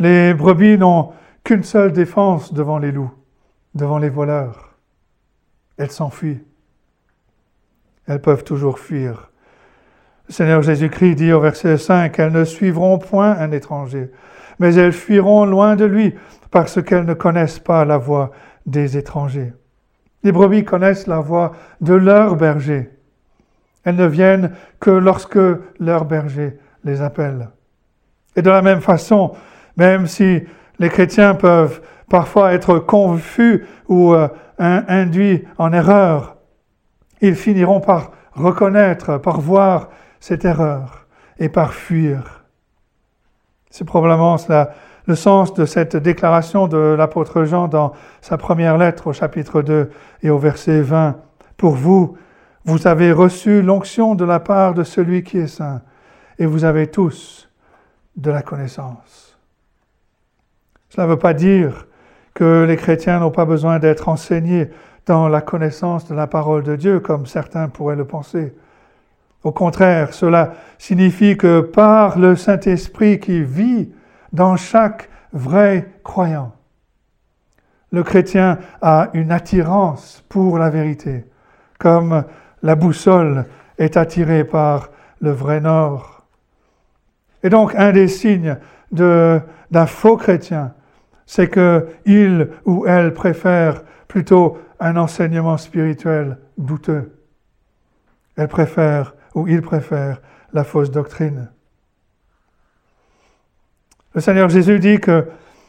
Les 0.00 0.34
brebis 0.34 0.76
n'ont 0.76 1.12
qu'une 1.44 1.62
seule 1.62 1.92
défense 1.92 2.52
devant 2.52 2.78
les 2.78 2.90
loups, 2.90 3.14
devant 3.76 3.98
les 3.98 4.10
voleurs. 4.10 4.74
Elles 5.76 5.92
s'enfuient. 5.92 6.42
Elles 8.08 8.20
peuvent 8.20 8.42
toujours 8.42 8.80
fuir. 8.80 9.30
Le 10.26 10.32
Seigneur 10.32 10.62
Jésus-Christ 10.62 11.14
dit 11.14 11.32
au 11.32 11.38
verset 11.38 11.78
5, 11.78 12.18
Elles 12.18 12.32
ne 12.32 12.44
suivront 12.44 12.98
point 12.98 13.38
un 13.38 13.52
étranger, 13.52 14.10
mais 14.58 14.74
elles 14.74 14.92
fuiront 14.92 15.44
loin 15.44 15.76
de 15.76 15.84
lui, 15.84 16.14
parce 16.50 16.82
qu'elles 16.82 17.04
ne 17.04 17.14
connaissent 17.14 17.58
pas 17.58 17.84
la 17.84 17.98
voie 17.98 18.30
des 18.66 18.96
étrangers. 18.96 19.52
Les 20.22 20.32
brebis 20.32 20.64
connaissent 20.64 21.06
la 21.06 21.20
voix 21.20 21.52
de 21.80 21.94
leur 21.94 22.36
berger. 22.36 22.90
Elles 23.84 23.96
ne 23.96 24.06
viennent 24.06 24.52
que 24.80 24.90
lorsque 24.90 25.38
leur 25.78 26.04
berger 26.04 26.58
les 26.84 27.00
appelle. 27.00 27.48
Et 28.36 28.42
de 28.42 28.50
la 28.50 28.62
même 28.62 28.80
façon, 28.80 29.32
même 29.76 30.06
si 30.06 30.42
les 30.78 30.88
chrétiens 30.88 31.34
peuvent 31.34 31.80
parfois 32.08 32.52
être 32.52 32.78
confus 32.78 33.66
ou 33.88 34.14
euh, 34.14 34.28
induits 34.58 35.44
en 35.58 35.72
erreur, 35.72 36.36
ils 37.20 37.34
finiront 37.34 37.80
par 37.80 38.12
reconnaître, 38.32 39.18
par 39.18 39.40
voir 39.40 39.90
cette 40.20 40.44
erreur 40.44 41.06
et 41.38 41.48
par 41.48 41.74
fuir. 41.74 42.44
C'est 43.70 43.84
probablement 43.84 44.38
cela 44.38 44.70
le 45.08 45.16
sens 45.16 45.54
de 45.54 45.64
cette 45.64 45.96
déclaration 45.96 46.68
de 46.68 46.76
l'apôtre 46.76 47.44
Jean 47.44 47.66
dans 47.66 47.94
sa 48.20 48.36
première 48.36 48.76
lettre 48.76 49.06
au 49.06 49.14
chapitre 49.14 49.62
2 49.62 49.90
et 50.22 50.28
au 50.28 50.36
verset 50.36 50.82
20. 50.82 51.16
Pour 51.56 51.72
vous, 51.76 52.18
vous 52.66 52.86
avez 52.86 53.10
reçu 53.10 53.62
l'onction 53.62 54.14
de 54.14 54.26
la 54.26 54.38
part 54.38 54.74
de 54.74 54.84
celui 54.84 55.22
qui 55.22 55.38
est 55.38 55.46
saint, 55.46 55.80
et 56.38 56.44
vous 56.44 56.64
avez 56.64 56.88
tous 56.88 57.48
de 58.16 58.30
la 58.30 58.42
connaissance. 58.42 59.38
Cela 60.90 61.06
ne 61.06 61.12
veut 61.12 61.18
pas 61.18 61.32
dire 61.32 61.86
que 62.34 62.66
les 62.68 62.76
chrétiens 62.76 63.20
n'ont 63.20 63.30
pas 63.30 63.46
besoin 63.46 63.78
d'être 63.78 64.10
enseignés 64.10 64.68
dans 65.06 65.26
la 65.26 65.40
connaissance 65.40 66.06
de 66.06 66.14
la 66.14 66.26
parole 66.26 66.64
de 66.64 66.76
Dieu, 66.76 67.00
comme 67.00 67.24
certains 67.24 67.68
pourraient 67.68 67.96
le 67.96 68.04
penser. 68.04 68.54
Au 69.42 69.52
contraire, 69.52 70.12
cela 70.12 70.52
signifie 70.76 71.38
que 71.38 71.60
par 71.60 72.18
le 72.18 72.36
Saint-Esprit 72.36 73.20
qui 73.20 73.42
vit 73.42 73.88
dans 74.32 74.56
chaque 74.56 75.08
vrai 75.32 75.92
croyant. 76.04 76.52
Le 77.90 78.02
chrétien 78.02 78.58
a 78.82 79.10
une 79.14 79.32
attirance 79.32 80.24
pour 80.28 80.58
la 80.58 80.70
vérité, 80.70 81.24
comme 81.78 82.24
la 82.62 82.74
boussole 82.74 83.46
est 83.78 83.96
attirée 83.96 84.44
par 84.44 84.90
le 85.20 85.30
vrai 85.30 85.60
nord. 85.60 86.22
Et 87.42 87.48
donc 87.48 87.74
un 87.76 87.92
des 87.92 88.08
signes 88.08 88.56
d'un 88.90 89.86
faux 89.86 90.16
chrétien, 90.16 90.74
c'est 91.26 91.50
qu'il 91.50 92.50
ou 92.64 92.86
elle 92.86 93.14
préfère 93.14 93.82
plutôt 94.06 94.58
un 94.80 94.96
enseignement 94.96 95.56
spirituel 95.56 96.38
douteux. 96.56 97.12
Elle 98.36 98.48
préfère 98.48 99.14
ou 99.34 99.46
il 99.48 99.62
préfère 99.62 100.20
la 100.52 100.64
fausse 100.64 100.90
doctrine. 100.90 101.50
Le 104.18 104.22
Seigneur 104.22 104.48
Jésus 104.48 104.80
dit 104.80 104.98
que 104.98 105.28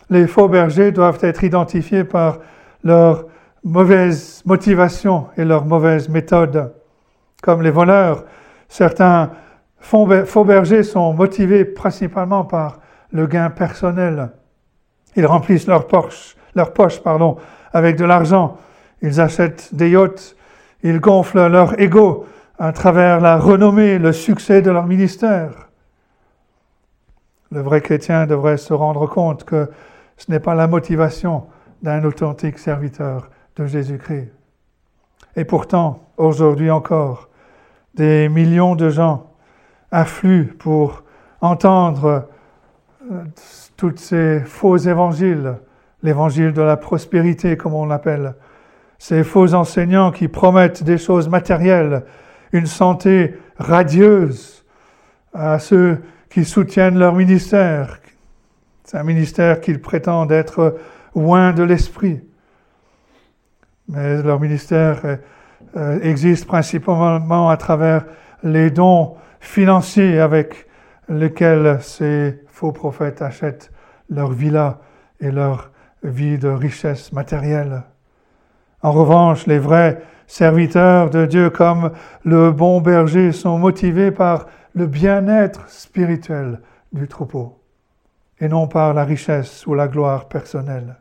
les 0.10 0.25
faux 0.25 0.48
bergers 0.48 0.91
doivent 0.91 1.20
être 1.22 1.44
identifiés 1.44 2.03
par 2.03 2.39
leur 2.84 3.27
mauvaise 3.63 4.41
motivation 4.44 5.27
et 5.38 5.46
leur 5.46 5.65
mauvaise 5.65 6.10
méthode. 6.10 6.74
Comme 7.44 7.62
les 7.62 7.70
voleurs, 7.70 8.25
certains 8.68 9.29
faux 9.79 10.44
bergers 10.46 10.82
sont 10.82 11.13
motivés 11.13 11.63
principalement 11.63 12.44
par 12.44 12.79
le 13.12 13.27
gain 13.27 13.51
personnel. 13.51 14.32
Ils 15.15 15.27
remplissent 15.27 15.68
leur 15.68 15.86
poche, 15.86 16.36
avec 17.72 17.98
de 17.98 18.06
l'argent. 18.06 18.58
Ils 19.03 19.22
achètent 19.22 19.75
des 19.75 19.91
yachts. 19.91 20.36
Ils 20.82 21.00
gonflent 21.00 21.50
leur 21.50 21.79
ego 21.79 22.25
à 22.58 22.72
travers 22.72 23.22
la 23.22 23.38
renommée, 23.38 24.00
le 24.00 24.12
succès 24.12 24.63
de 24.63 24.72
leur 24.72 24.88
ministère. 24.88 25.69
Le 27.51 27.62
vrai 27.62 27.82
chrétien 27.82 28.27
devrait 28.27 28.58
se 28.58 28.74
rendre 28.74 29.08
compte 29.08 29.44
que 29.44 29.70
ce 30.18 30.32
n'est 30.32 30.39
pas 30.39 30.56
la 30.56 30.68
motivation 30.68 31.48
d'un 31.82 32.03
authentique 32.03 32.60
serviteur 32.60 33.29
de 33.56 33.65
Jésus-Christ. 33.65 34.32
Et 35.36 35.46
pourtant, 35.46 36.10
aujourd'hui 36.18 36.70
encore, 36.70 37.29
des 37.96 38.29
millions 38.29 38.75
de 38.75 38.89
gens 38.89 39.32
affluent 39.91 40.56
pour 40.58 41.03
entendre 41.41 42.27
euh, 43.12 43.24
tous 43.77 43.96
ces 43.98 44.41
faux 44.41 44.77
évangiles, 44.77 45.56
l'évangile 46.03 46.53
de 46.53 46.62
la 46.62 46.77
prospérité 46.77 47.58
comme 47.58 47.74
on 47.74 47.86
l'appelle, 47.86 48.36
ces 48.98 49.24
faux 49.24 49.53
enseignants 49.53 50.12
qui 50.12 50.27
promettent 50.27 50.84
des 50.84 50.98
choses 50.98 51.29
matérielles, 51.29 52.03
une 52.51 52.65
santé 52.65 53.38
radieuse 53.58 54.65
à 55.34 55.60
ceux 55.60 56.00
qui 56.29 56.45
soutiennent 56.45 56.98
leur 56.98 57.15
ministère. 57.15 58.00
C'est 58.83 58.98
un 58.98 59.03
ministère 59.03 59.62
qu'ils 59.62 59.81
prétendent 59.81 60.31
être 60.31 60.77
loin 61.15 61.53
de 61.53 61.63
l'esprit. 61.63 62.21
Mais 63.88 64.21
leur 64.21 64.39
ministère 64.39 65.17
euh, 65.75 66.00
existe 66.01 66.45
principalement 66.45 67.50
à 67.50 67.57
travers 67.57 68.05
les 68.43 68.69
dons 68.69 69.15
financiers 69.39 70.19
avec 70.19 70.67
lesquels 71.07 71.79
ces 71.81 72.39
faux 72.48 72.71
prophètes 72.71 73.21
achètent 73.21 73.71
leur 74.09 74.31
villa 74.31 74.79
et 75.19 75.31
leur 75.31 75.71
vie 76.03 76.38
de 76.38 76.50
richesse 76.50 77.12
matérielle. 77.12 77.83
En 78.81 78.91
revanche, 78.91 79.48
les 79.48 79.59
vrais 79.59 80.01
serviteurs 80.27 81.09
de 81.09 81.25
Dieu 81.25 81.50
comme 81.50 81.91
le 82.24 82.51
bon 82.51 82.79
berger 82.81 83.31
sont 83.31 83.57
motivés 83.57 84.12
par 84.12 84.45
le 84.76 84.88
bien-être 84.88 85.70
spirituel 85.70 86.60
du 86.92 87.08
troupeau 87.08 87.60
et 88.40 88.48
non 88.48 88.68
par 88.68 88.94
la 88.94 89.04
richesse 89.04 89.66
ou 89.68 89.74
la 89.74 89.88
gloire 89.88 90.28
personnelle. 90.28 90.98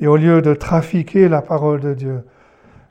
Et 0.00 0.06
au 0.06 0.16
lieu 0.16 0.40
de 0.40 0.54
trafiquer 0.54 1.28
la 1.28 1.42
parole 1.42 1.80
de 1.80 1.94
Dieu, 1.94 2.24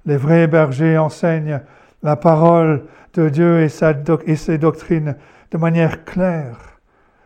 les 0.06 0.18
vrais 0.18 0.48
bergers 0.48 0.98
enseignent 0.98 1.62
la 2.04 2.16
parole 2.16 2.86
de 3.14 3.30
Dieu 3.30 3.62
et, 3.62 3.70
ses 3.70 4.58
doctrines 4.58 5.16
de 5.52 5.58
manière 5.58 6.06
claire, 6.06 6.80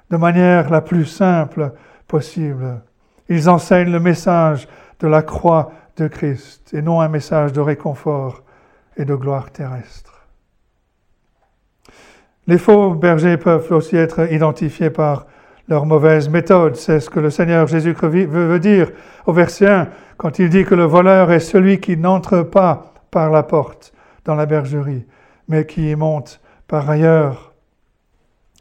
de 0.09 0.17
manière 0.17 0.69
la 0.69 0.81
plus 0.81 1.05
simple 1.05 1.73
possible. 2.07 2.81
Ils 3.29 3.49
enseignent 3.49 3.91
le 3.91 3.99
message 3.99 4.67
de 4.99 5.07
la 5.07 5.21
croix 5.21 5.71
de 5.97 6.07
Christ 6.07 6.73
et 6.73 6.81
non 6.81 7.01
un 7.01 7.09
message 7.09 7.51
de 7.51 7.61
réconfort 7.61 8.43
et 8.95 9.05
de 9.05 9.15
gloire 9.15 9.51
terrestre. 9.51 10.12
Les 12.47 12.57
faux 12.57 12.93
bergers 12.93 13.37
peuvent 13.37 13.71
aussi 13.71 13.95
être 13.95 14.31
identifiés 14.31 14.89
par 14.89 15.25
leur 15.69 15.85
mauvaise 15.85 16.29
méthode. 16.29 16.75
C'est 16.75 16.99
ce 16.99 17.09
que 17.09 17.21
le 17.21 17.29
Seigneur 17.29 17.67
Jésus 17.67 17.93
veut 17.93 18.59
dire 18.59 18.91
au 19.25 19.31
verset 19.31 19.67
1 19.67 19.87
quand 20.17 20.39
il 20.39 20.49
dit 20.49 20.65
que 20.65 20.75
le 20.75 20.83
voleur 20.83 21.31
est 21.31 21.39
celui 21.39 21.79
qui 21.79 21.95
n'entre 21.95 22.41
pas 22.41 22.93
par 23.11 23.31
la 23.31 23.43
porte 23.43 23.93
dans 24.25 24.35
la 24.35 24.45
bergerie, 24.45 25.05
mais 25.47 25.65
qui 25.65 25.91
y 25.91 25.95
monte 25.95 26.41
par 26.67 26.89
ailleurs. 26.89 27.53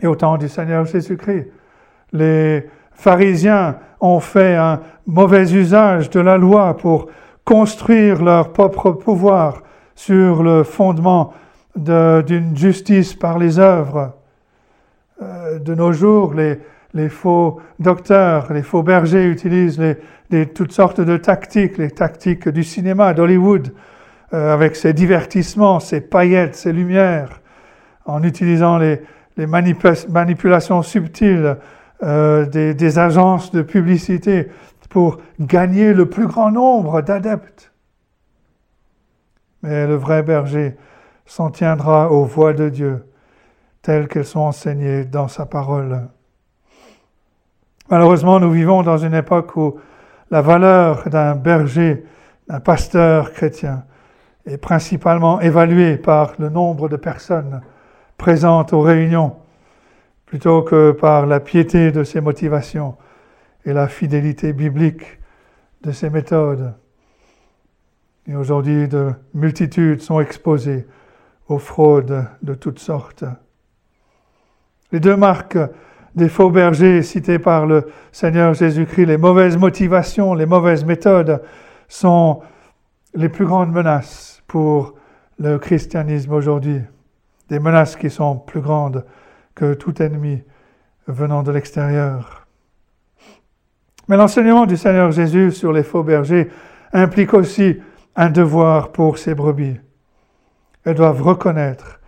Et 0.01 0.07
au 0.07 0.15
temps 0.15 0.37
du 0.37 0.49
Seigneur 0.49 0.85
Jésus-Christ, 0.85 1.49
les 2.13 2.69
pharisiens 2.93 3.79
ont 4.01 4.21
fait 4.21 4.55
un 4.55 4.81
mauvais 5.07 5.53
usage 5.53 6.11
de 6.11 6.21
la 6.21 6.37
loi 6.37 6.77
pour 6.77 7.09
construire 7.45 8.23
leur 8.23 8.53
propre 8.53 8.93
pouvoir 8.93 9.63
sur 9.95 10.43
le 10.43 10.63
fondement 10.63 11.33
d'une 11.77 12.57
justice 12.57 13.15
par 13.15 13.39
les 13.39 13.59
œuvres. 13.59 14.15
Euh, 15.23 15.59
de 15.59 15.75
nos 15.75 15.93
jours, 15.93 16.35
les, 16.35 16.59
les 16.95 17.09
faux 17.09 17.61
docteurs, 17.79 18.53
les 18.53 18.63
faux 18.63 18.83
bergers 18.83 19.27
utilisent 19.27 19.81
toutes 20.55 20.73
sortes 20.73 21.01
de 21.01 21.17
tactiques, 21.17 21.79
les 21.79 21.91
tactiques 21.91 22.49
du 22.49 22.65
cinéma, 22.65 23.15
d'Hollywood, 23.15 23.73
euh, 24.35 24.53
avec 24.53 24.77
ses 24.77 24.93
divertissements, 24.93 25.81
ses 25.81 26.01
paillettes, 26.01 26.55
ses 26.55 26.73
lumières, 26.73 27.41
en 28.07 28.23
utilisant 28.23 28.79
les, 28.79 29.01
manipulations 30.09 30.83
subtiles 30.83 31.57
euh, 32.03 32.45
des, 32.47 32.75
des 32.75 32.99
agences 32.99 33.51
de 33.51 33.63
publicité 33.63 34.49
pour 34.91 35.19
gagner 35.41 35.95
le 35.95 36.07
plus 36.07 36.27
grand 36.27 36.51
nombre 36.51 37.01
d'adeptes. 37.01 37.73
Mais 39.63 39.87
le 39.87 39.95
vrai 39.95 40.23
berger 40.23 40.77
s'en 41.27 41.51
tiendra 41.51 42.11
aux 42.11 42.25
voix 42.25 42.53
de 42.53 42.69
Dieu, 42.69 43.07
telles 43.83 44.09
qu'elles 44.09 44.25
sont 44.25 44.41
enseignées 44.41 45.05
dans 45.05 45.29
sa 45.29 45.47
parole. 45.47 46.09
Malheureusement, 47.91 48.41
nous 48.41 48.51
vivons 48.51 48.83
dans 48.83 48.99
une 48.99 49.15
époque 49.15 49.57
où 49.57 49.79
la 50.31 50.41
valeur 50.41 51.09
d'un 51.09 51.35
berger, 51.35 52.05
d'un 52.49 52.61
pasteur 52.61 53.33
chrétien, 53.33 53.85
est 54.47 54.59
principalement 54.59 55.41
évaluée 55.41 55.97
par 55.97 56.33
le 56.39 56.49
nombre 56.49 56.89
de 56.89 56.97
personnes 56.97 57.61
présentes 58.17 58.73
aux 58.73 58.81
réunions, 58.81 59.37
plutôt 60.27 60.63
que 60.63 60.93
par 60.93 61.27
la 61.27 61.41
piété 61.41 61.93
de 61.93 62.03
ses 62.05 62.21
motivations 62.21 62.97
et 63.65 63.73
la 63.73 63.89
fidélité 63.89 64.53
biblique 64.53 65.21
de 65.83 65.93
ses 65.93 66.11
méthodes. 66.11 66.75
Et 68.27 68.37
aujourd'hui, 68.37 68.89
de 68.89 69.13
multitudes 69.35 70.01
sont 70.01 70.21
exposées 70.21 70.87
aux 71.49 71.59
fraudes 71.59 72.27
de 72.43 72.55
toutes 72.55 72.79
sortes. 72.79 73.25
Les 74.93 75.01
deux 75.01 75.17
marques 75.17 75.59
des 76.15 76.29
faux 76.29 76.51
bergers 76.51 77.03
cités 77.03 77.39
par 77.39 77.67
le 77.67 77.87
Seigneur 78.13 78.55
Jésus-Christ, 78.55 79.07
les 79.07 79.17
mauvaises 79.17 79.57
motivations, 79.57 80.35
les 80.35 80.47
mauvaises 80.47 80.85
méthodes 80.85 81.43
sont 81.89 82.43
les 83.15 83.29
plus 83.29 83.47
grandes 83.47 83.73
menaces 83.73 84.43
pour 84.47 84.95
le 85.39 85.59
christianisme 85.59 86.33
aujourd'hui. 86.33 86.81
Des 87.49 87.59
menaces 87.59 87.97
qui 87.97 88.11
sont 88.11 88.37
plus 88.37 88.61
grandes 88.61 89.05
que 89.55 89.75
tout 89.75 90.03
ennemi 90.03 90.43
venant 91.07 91.43
de 91.43 91.53
l'extérieur. 91.53 92.47
Mais 94.09 94.17
l'enseignement 94.17 94.67
du 94.67 94.77
Seigneur 94.77 95.11
Jésus 95.11 95.53
sur 95.53 95.73
les 95.73 95.83
faux 95.83 96.03
bergers 96.03 96.51
implique 96.93 97.35
aussi 97.35 97.79
un 98.17 98.31
devoir 98.31 98.93
pour 98.93 99.19
ces 99.19 99.35
brebis. 99.35 99.79
Elles 100.85 100.95
doivent 100.95 101.23
reconnaître 101.23 102.01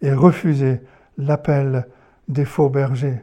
et 0.00 0.12
refuser 0.12 0.80
l'appel 1.16 1.86
des 2.28 2.44
faux 2.44 2.68
bergers. 2.68 3.20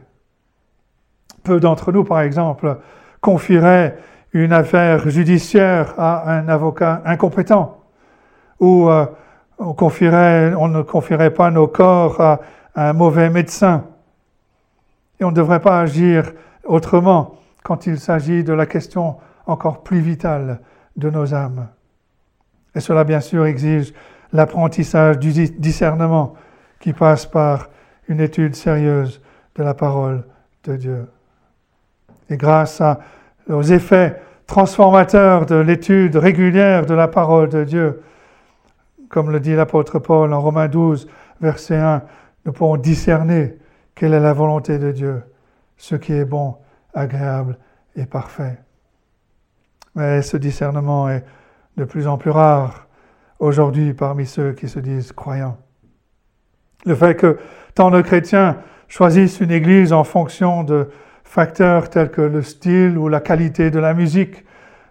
Peu 1.44 1.60
d'entre 1.60 1.92
nous, 1.92 2.04
par 2.04 2.20
exemple, 2.20 2.78
confieraient 3.20 3.96
une 4.32 4.52
affaire 4.52 5.08
judiciaire 5.08 5.94
à 5.98 6.30
un 6.30 6.48
avocat 6.48 7.02
incompétent, 7.04 7.80
ou 8.60 8.88
euh, 8.90 9.06
on, 9.58 9.72
confierait, 9.72 10.54
on 10.54 10.68
ne 10.68 10.82
confierait 10.82 11.32
pas 11.32 11.50
nos 11.50 11.68
corps 11.68 12.20
à 12.20 12.40
un 12.74 12.92
mauvais 12.92 13.30
médecin. 13.30 13.84
Et 15.18 15.24
on 15.24 15.30
ne 15.30 15.36
devrait 15.36 15.60
pas 15.60 15.80
agir 15.80 16.32
autrement 16.64 17.36
quand 17.62 17.86
il 17.86 17.98
s'agit 17.98 18.44
de 18.44 18.52
la 18.52 18.66
question 18.66 19.16
encore 19.46 19.82
plus 19.82 20.00
vitale 20.00 20.60
de 20.96 21.08
nos 21.08 21.34
âmes. 21.34 21.68
Et 22.74 22.80
cela, 22.80 23.04
bien 23.04 23.20
sûr, 23.20 23.46
exige 23.46 23.94
l'apprentissage 24.32 25.18
du 25.18 25.32
discernement 25.32 26.34
qui 26.80 26.92
passe 26.92 27.26
par 27.26 27.68
une 28.08 28.20
étude 28.20 28.54
sérieuse 28.54 29.20
de 29.54 29.62
la 29.62 29.74
parole 29.74 30.24
de 30.64 30.76
Dieu. 30.76 31.08
Et 32.28 32.36
grâce 32.36 32.82
aux 33.48 33.62
effets 33.62 34.20
transformateurs 34.46 35.46
de 35.46 35.56
l'étude 35.56 36.16
régulière 36.16 36.86
de 36.86 36.94
la 36.94 37.08
parole 37.08 37.48
de 37.48 37.64
Dieu, 37.64 38.02
comme 39.08 39.30
le 39.30 39.40
dit 39.40 39.54
l'apôtre 39.54 39.98
Paul 39.98 40.32
en 40.32 40.40
Romains 40.40 40.68
12, 40.68 41.08
verset 41.40 41.76
1, 41.76 42.02
nous 42.44 42.52
pourrons 42.52 42.76
discerner 42.76 43.58
quelle 43.94 44.14
est 44.14 44.20
la 44.20 44.32
volonté 44.32 44.78
de 44.78 44.92
Dieu, 44.92 45.22
ce 45.76 45.94
qui 45.96 46.12
est 46.12 46.24
bon, 46.24 46.56
agréable 46.94 47.58
et 47.96 48.06
parfait. 48.06 48.58
Mais 49.94 50.22
ce 50.22 50.36
discernement 50.36 51.08
est 51.08 51.24
de 51.76 51.84
plus 51.84 52.06
en 52.06 52.18
plus 52.18 52.30
rare 52.30 52.85
aujourd'hui 53.38 53.94
parmi 53.94 54.26
ceux 54.26 54.52
qui 54.52 54.68
se 54.68 54.78
disent 54.78 55.12
croyants. 55.12 55.58
Le 56.84 56.94
fait 56.94 57.14
que 57.14 57.38
tant 57.74 57.90
de 57.90 58.00
chrétiens 58.00 58.58
choisissent 58.88 59.40
une 59.40 59.50
église 59.50 59.92
en 59.92 60.04
fonction 60.04 60.62
de 60.62 60.88
facteurs 61.24 61.90
tels 61.90 62.10
que 62.10 62.22
le 62.22 62.42
style 62.42 62.96
ou 62.96 63.08
la 63.08 63.20
qualité 63.20 63.70
de 63.70 63.78
la 63.78 63.94
musique, 63.94 64.44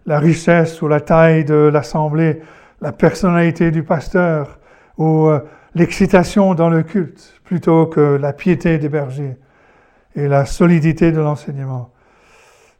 la 0.05 0.19
richesse 0.19 0.81
ou 0.81 0.87
la 0.87 0.99
taille 0.99 1.45
de 1.45 1.55
l'assemblée, 1.55 2.41
la 2.81 2.91
personnalité 2.91 3.71
du 3.71 3.83
pasteur 3.83 4.59
ou 4.97 5.27
euh, 5.27 5.39
l'excitation 5.73 6.53
dans 6.53 6.69
le 6.69 6.83
culte, 6.83 7.39
plutôt 7.43 7.87
que 7.87 8.17
la 8.17 8.33
piété 8.33 8.77
des 8.77 8.89
bergers 8.89 9.37
et 10.15 10.27
la 10.27 10.45
solidité 10.45 11.11
de 11.11 11.19
l'enseignement. 11.19 11.91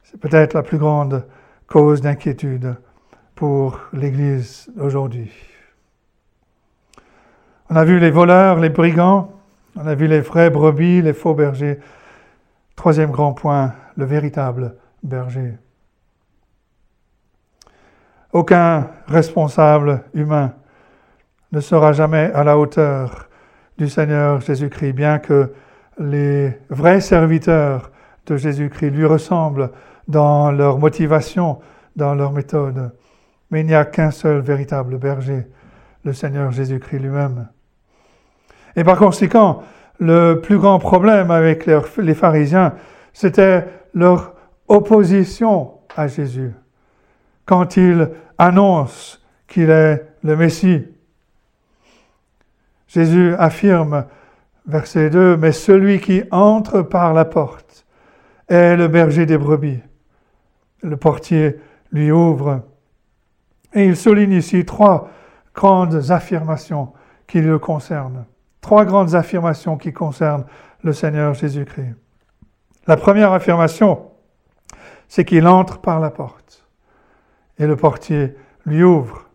C'est 0.04 0.19
peut-être 0.19 0.54
la 0.54 0.63
plus 0.63 0.78
grande 0.78 1.25
cause 1.67 2.01
d'inquiétude 2.01 2.75
pour 3.36 3.80
l'Église 3.91 4.71
aujourd'hui. 4.80 5.32
On 7.69 7.75
a 7.75 7.84
vu 7.84 7.99
les 7.99 8.12
voleurs, 8.12 8.60
les 8.60 8.69
brigands, 8.69 9.32
on 9.75 9.88
a 9.88 9.95
vu 9.95 10.08
les 10.08 10.21
vrais 10.21 10.51
brebis, 10.51 11.01
les 11.01 11.13
faux 11.13 11.34
bergers. 11.34 11.80
Troisième 12.75 13.12
grand 13.12 13.34
point, 13.34 13.73
le 13.97 14.06
véritable 14.06 14.75
berger. 15.01 15.54
Aucun 18.34 18.89
responsable 19.08 20.04
humain 20.13 20.54
ne 21.51 21.60
sera 21.60 21.91
jamais 21.91 22.32
à 22.34 22.43
la 22.43 22.58
hauteur 22.58 23.30
du 23.78 23.89
Seigneur 23.89 24.41
Jésus-Christ, 24.41 24.93
bien 24.93 25.19
que 25.19 25.54
les 25.97 26.60
vrais 26.69 27.01
serviteurs 27.01 27.91
de 28.28 28.38
Jésus-Christ 28.38 28.91
lui 28.91 29.06
ressemblent 29.06 29.71
dans 30.08 30.51
leur 30.51 30.78
motivation, 30.78 31.60
dans 31.95 32.13
leur 32.13 32.32
méthode. 32.32 32.91
Mais 33.49 33.62
il 33.62 33.67
n'y 33.67 33.75
a 33.75 33.86
qu'un 33.86 34.12
seul 34.12 34.39
véritable 34.39 34.97
berger, 34.97 35.47
le 36.04 36.13
Seigneur 36.13 36.51
Jésus-Christ 36.51 36.99
lui-même. 36.99 37.47
Et 38.75 38.83
par 38.83 38.97
conséquent, 38.97 39.63
le 39.99 40.35
plus 40.35 40.57
grand 40.57 40.79
problème 40.79 41.31
avec 41.31 41.65
les 41.65 42.13
pharisiens, 42.13 42.73
c'était 43.13 43.65
leur 43.93 44.33
opposition 44.67 45.71
à 45.95 46.07
Jésus. 46.07 46.53
Quand 47.45 47.77
il 47.77 48.09
annonce 48.38 49.23
qu'il 49.47 49.69
est 49.69 50.05
le 50.23 50.35
Messie, 50.35 50.83
Jésus 52.88 53.33
affirme, 53.38 54.05
verset 54.67 55.09
2, 55.09 55.38
Mais 55.38 55.51
celui 55.51 55.99
qui 55.99 56.23
entre 56.31 56.81
par 56.81 57.13
la 57.13 57.25
porte 57.25 57.85
est 58.47 58.75
le 58.75 58.88
berger 58.88 59.25
des 59.25 59.38
brebis. 59.38 59.79
Le 60.81 60.97
portier 60.97 61.59
lui 61.91 62.11
ouvre 62.11 62.61
Et 63.73 63.85
il 63.85 63.95
souligne 63.95 64.33
ici 64.33 64.65
trois 64.65 65.09
grandes 65.53 66.11
affirmations 66.11 66.93
qui 67.27 67.41
le 67.41 67.59
concernent. 67.59 68.25
Trois 68.65 68.84
grandes 68.84 69.13
affirmations 69.13 69.78
qui 69.78 69.93
concernent 69.93 70.45
le 70.82 70.91
Seigneur 70.91 71.36
Jésus-Christ. 71.36 71.93
La 72.88 72.97
première 72.97 73.32
affirmation, 73.32 74.10
c'est 75.08 75.23
qu'il 75.23 75.45
entre 75.45 75.78
par 75.78 75.99
la 75.99 76.10
porte 76.10 76.65
et 77.60 77.67
le 77.67 77.75
portier 77.75 78.36
lui 78.65 78.84
ouvre. 78.84 79.30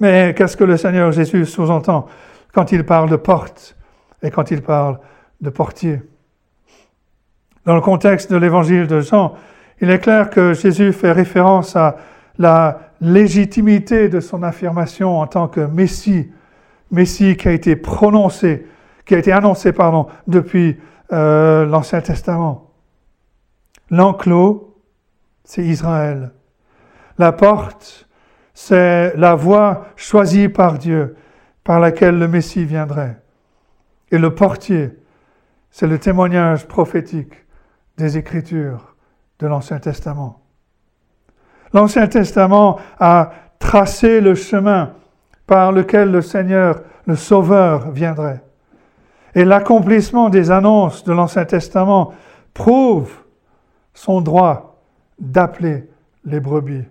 Mais 0.00 0.32
qu'est-ce 0.34 0.56
que 0.56 0.64
le 0.64 0.78
Seigneur 0.78 1.12
Jésus 1.12 1.44
sous-entend 1.44 2.06
quand 2.54 2.72
il 2.72 2.86
parle 2.86 3.10
de 3.10 3.16
porte 3.16 3.76
et 4.22 4.30
quand 4.30 4.50
il 4.50 4.62
parle 4.62 4.98
de 5.42 5.50
portier? 5.50 6.00
Dans 7.66 7.74
le 7.74 7.82
contexte 7.82 8.32
de 8.32 8.38
l'évangile 8.38 8.86
de 8.86 9.02
Jean, 9.02 9.34
il 9.82 9.90
est 9.90 9.98
clair 9.98 10.30
que 10.30 10.54
Jésus 10.54 10.94
fait 10.94 11.12
référence 11.12 11.76
à 11.76 11.96
la 12.38 12.80
légitimité 13.02 14.08
de 14.08 14.20
son 14.20 14.42
affirmation 14.42 15.20
en 15.20 15.26
tant 15.26 15.48
que 15.48 15.60
Messie, 15.60 16.32
Messie 16.90 17.36
qui 17.36 17.48
a 17.48 17.52
été 17.52 17.76
prononcé, 17.76 18.66
qui 19.04 19.14
a 19.14 19.18
été 19.18 19.32
annoncé 19.32 19.72
pardon, 19.72 20.06
depuis 20.26 20.78
euh, 21.12 21.66
l'Ancien 21.66 22.00
Testament. 22.00 22.70
L'enclos, 23.90 24.76
c'est 25.44 25.64
Israël. 25.64 26.32
La 27.18 27.32
porte, 27.32 28.08
c'est 28.54 29.16
la 29.16 29.34
voie 29.34 29.86
choisie 29.96 30.48
par 30.48 30.78
Dieu 30.78 31.16
par 31.64 31.80
laquelle 31.80 32.18
le 32.18 32.28
Messie 32.28 32.64
viendrait. 32.64 33.20
Et 34.10 34.18
le 34.18 34.34
portier, 34.34 34.96
c'est 35.70 35.86
le 35.86 35.98
témoignage 35.98 36.66
prophétique 36.66 37.34
des 37.96 38.16
Écritures 38.16 38.96
de 39.38 39.46
l'Ancien 39.46 39.78
Testament. 39.78 40.40
L'Ancien 41.72 42.06
Testament 42.08 42.80
a 42.98 43.32
tracé 43.58 44.20
le 44.20 44.34
chemin 44.34 44.94
par 45.50 45.72
lequel 45.72 46.12
le 46.12 46.22
Seigneur, 46.22 46.80
le 47.06 47.16
Sauveur, 47.16 47.90
viendrait. 47.90 48.40
Et 49.34 49.44
l'accomplissement 49.44 50.28
des 50.28 50.52
annonces 50.52 51.02
de 51.02 51.12
l'Ancien 51.12 51.44
Testament 51.44 52.12
prouve 52.54 53.10
son 53.92 54.20
droit 54.20 54.80
d'appeler 55.18 55.88
les 56.24 56.38
brebis 56.38 56.84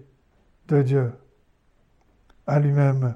de 0.67 0.81
Dieu 0.81 1.13
à 2.47 2.59
lui-même. 2.59 3.15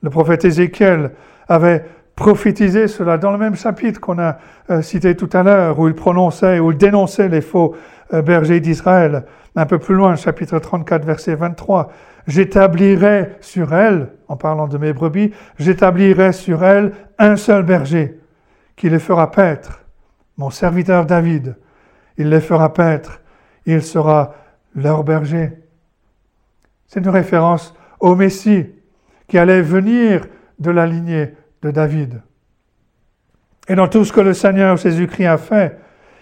Le 0.00 0.10
prophète 0.10 0.44
Ézéchiel 0.44 1.10
avait 1.48 1.84
prophétisé 2.14 2.86
cela 2.86 3.18
dans 3.18 3.32
le 3.32 3.38
même 3.38 3.56
chapitre 3.56 3.98
qu'on 3.98 4.20
a 4.20 4.38
euh, 4.70 4.80
cité 4.80 5.16
tout 5.16 5.30
à 5.32 5.42
l'heure, 5.42 5.76
où 5.80 5.88
il 5.88 5.94
prononçait, 5.94 6.60
où 6.60 6.70
il 6.70 6.78
dénonçait 6.78 7.28
les 7.28 7.40
faux 7.40 7.74
euh, 8.14 8.22
bergers 8.22 8.60
d'Israël. 8.60 9.24
Un 9.56 9.66
peu 9.66 9.78
plus 9.78 9.94
loin, 9.94 10.14
chapitre 10.16 10.58
34, 10.58 11.04
verset 11.04 11.34
23. 11.34 11.90
J'établirai 12.26 13.36
sur 13.40 13.74
elle, 13.74 14.12
en 14.28 14.36
parlant 14.36 14.68
de 14.68 14.78
mes 14.78 14.92
brebis, 14.92 15.32
j'établirai 15.58 16.32
sur 16.32 16.64
elle 16.64 16.92
un 17.18 17.36
seul 17.36 17.64
berger 17.64 18.20
qui 18.76 18.88
les 18.88 18.98
fera 18.98 19.30
paître, 19.30 19.84
mon 20.36 20.50
serviteur 20.50 21.04
David. 21.04 21.56
Il 22.16 22.28
les 22.28 22.40
fera 22.40 22.72
paître, 22.72 23.20
il 23.66 23.82
sera 23.82 24.34
leur 24.74 25.04
berger. 25.04 25.52
C'est 26.86 27.00
une 27.00 27.08
référence 27.08 27.74
au 27.98 28.14
Messie 28.14 28.66
qui 29.26 29.38
allait 29.38 29.62
venir 29.62 30.26
de 30.58 30.70
la 30.70 30.86
lignée 30.86 31.34
de 31.62 31.70
David. 31.70 32.22
Et 33.68 33.74
dans 33.74 33.88
tout 33.88 34.04
ce 34.04 34.12
que 34.12 34.20
le 34.20 34.34
Seigneur 34.34 34.76
Jésus-Christ 34.76 35.26
a 35.26 35.38
fait, 35.38 35.78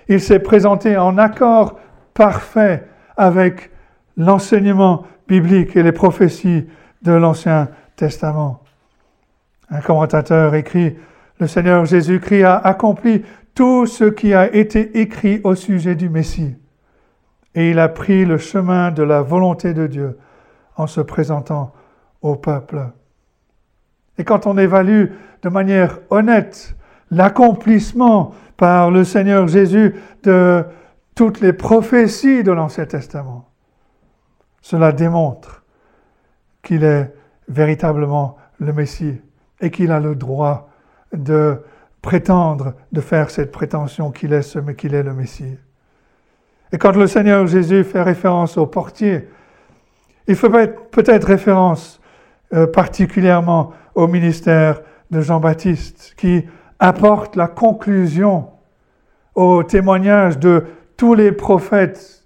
il 0.08 0.20
s'est 0.20 0.40
présenté 0.40 0.96
en 0.96 1.18
accord 1.18 1.78
parfait 2.14 2.87
avec 3.18 3.70
l'enseignement 4.16 5.04
biblique 5.28 5.76
et 5.76 5.82
les 5.82 5.92
prophéties 5.92 6.66
de 7.02 7.12
l'Ancien 7.12 7.68
Testament. 7.96 8.62
Un 9.70 9.80
commentateur 9.80 10.54
écrit, 10.54 10.96
le 11.38 11.46
Seigneur 11.46 11.84
Jésus-Christ 11.84 12.44
a 12.44 12.56
accompli 12.56 13.22
tout 13.54 13.86
ce 13.86 14.04
qui 14.04 14.32
a 14.32 14.54
été 14.54 15.00
écrit 15.00 15.40
au 15.44 15.54
sujet 15.54 15.94
du 15.94 16.08
Messie, 16.08 16.56
et 17.54 17.70
il 17.70 17.78
a 17.78 17.88
pris 17.88 18.24
le 18.24 18.38
chemin 18.38 18.90
de 18.90 19.02
la 19.02 19.20
volonté 19.20 19.74
de 19.74 19.86
Dieu 19.86 20.18
en 20.76 20.86
se 20.86 21.00
présentant 21.00 21.72
au 22.22 22.36
peuple. 22.36 22.86
Et 24.16 24.24
quand 24.24 24.46
on 24.46 24.56
évalue 24.58 25.06
de 25.42 25.48
manière 25.48 25.98
honnête 26.10 26.76
l'accomplissement 27.10 28.32
par 28.56 28.90
le 28.90 29.04
Seigneur 29.04 29.46
Jésus 29.48 29.94
de 30.22 30.64
toutes 31.18 31.40
les 31.40 31.52
prophéties 31.52 32.44
de 32.44 32.52
l'Ancien 32.52 32.86
Testament, 32.86 33.48
cela 34.62 34.92
démontre 34.92 35.64
qu'il 36.62 36.84
est 36.84 37.12
véritablement 37.48 38.36
le 38.60 38.72
Messie 38.72 39.16
et 39.60 39.72
qu'il 39.72 39.90
a 39.90 39.98
le 39.98 40.14
droit 40.14 40.70
de 41.12 41.60
prétendre, 42.02 42.74
de 42.92 43.00
faire 43.00 43.30
cette 43.30 43.50
prétention 43.50 44.12
qu'il 44.12 44.32
est 44.32 44.42
ce, 44.42 44.60
qu'il 44.60 44.94
est 44.94 45.02
le 45.02 45.12
Messie. 45.12 45.58
Et 46.70 46.78
quand 46.78 46.94
le 46.94 47.08
Seigneur 47.08 47.48
Jésus 47.48 47.82
fait 47.82 48.02
référence 48.02 48.56
au 48.56 48.68
portier, 48.68 49.28
il 50.28 50.36
fait 50.36 50.48
peut-être 50.92 51.24
référence 51.24 52.00
euh, 52.52 52.68
particulièrement 52.68 53.72
au 53.96 54.06
ministère 54.06 54.82
de 55.10 55.20
Jean-Baptiste, 55.20 56.14
qui 56.16 56.44
apporte 56.78 57.34
la 57.34 57.48
conclusion 57.48 58.50
au 59.34 59.64
témoignage 59.64 60.38
de 60.38 60.64
tous 60.98 61.14
les 61.14 61.32
prophètes 61.32 62.24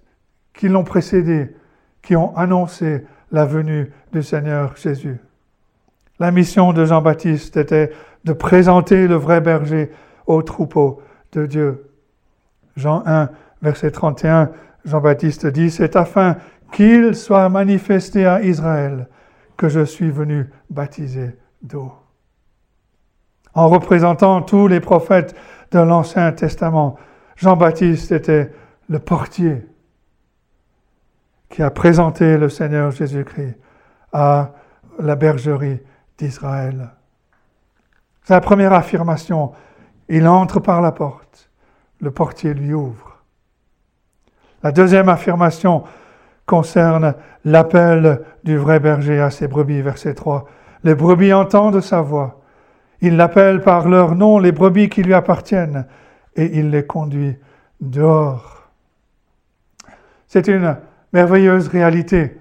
qui 0.53 0.67
l'ont 0.67 0.83
précédé, 0.83 1.55
qui 2.01 2.17
ont 2.17 2.35
annoncé 2.35 3.05
la 3.31 3.45
venue 3.45 3.93
du 4.11 4.21
Seigneur 4.21 4.75
Jésus. 4.75 5.19
La 6.19 6.31
mission 6.31 6.73
de 6.73 6.83
Jean-Baptiste 6.83 7.55
était 7.55 7.91
de 8.25 8.33
présenter 8.33 9.07
le 9.07 9.15
vrai 9.15 9.41
berger 9.41 9.91
au 10.25 10.41
troupeau 10.41 11.01
de 11.31 11.45
Dieu. 11.45 11.91
Jean 12.75 13.03
1, 13.05 13.29
verset 13.61 13.91
31, 13.91 14.51
Jean-Baptiste 14.85 15.45
dit, 15.47 15.69
c'est 15.69 15.95
afin 15.95 16.37
qu'il 16.71 17.15
soit 17.15 17.49
manifesté 17.49 18.25
à 18.25 18.41
Israël 18.41 19.07
que 19.55 19.69
je 19.69 19.85
suis 19.85 20.09
venu 20.09 20.49
baptiser 20.71 21.37
d'eau. 21.61 21.91
En 23.53 23.67
représentant 23.67 24.41
tous 24.41 24.67
les 24.67 24.79
prophètes 24.79 25.35
de 25.71 25.79
l'Ancien 25.79 26.31
Testament, 26.31 26.97
Jean-Baptiste 27.35 28.11
était 28.11 28.51
le 28.89 28.99
portier 28.99 29.65
qui 31.49 31.61
a 31.61 31.69
présenté 31.69 32.37
le 32.37 32.49
Seigneur 32.49 32.91
Jésus-Christ 32.91 33.55
à 34.11 34.51
la 34.99 35.15
bergerie 35.15 35.79
d'Israël. 36.17 36.89
C'est 38.23 38.33
la 38.33 38.41
première 38.41 38.73
affirmation. 38.73 39.51
Il 40.09 40.27
entre 40.27 40.59
par 40.59 40.81
la 40.81 40.91
porte. 40.91 41.49
Le 41.99 42.11
portier 42.11 42.53
lui 42.53 42.73
ouvre. 42.73 43.19
La 44.63 44.71
deuxième 44.71 45.09
affirmation 45.09 45.83
concerne 46.45 47.15
l'appel 47.45 48.21
du 48.43 48.57
vrai 48.57 48.79
berger 48.79 49.19
à 49.19 49.29
ses 49.29 49.47
brebis, 49.47 49.81
verset 49.81 50.13
3. 50.13 50.45
Les 50.83 50.95
brebis 50.95 51.33
entendent 51.33 51.81
sa 51.81 52.01
voix. 52.01 52.41
Il 53.01 53.17
l'appelle 53.17 53.61
par 53.61 53.87
leur 53.87 54.15
nom, 54.15 54.39
les 54.39 54.51
brebis 54.51 54.89
qui 54.89 55.03
lui 55.03 55.13
appartiennent, 55.13 55.85
et 56.35 56.57
il 56.57 56.69
les 56.69 56.85
conduit 56.85 57.37
dehors. 57.81 58.62
C'est 60.33 60.47
une 60.47 60.77
merveilleuse 61.11 61.67
réalité 61.67 62.39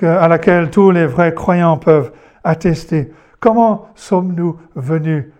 à 0.00 0.28
laquelle 0.28 0.70
tous 0.70 0.92
les 0.92 1.04
vrais 1.04 1.34
croyants 1.34 1.78
peuvent 1.78 2.12
attester. 2.44 3.12
Comment 3.40 3.88
sommes-nous 3.96 4.56
venus 4.76 5.32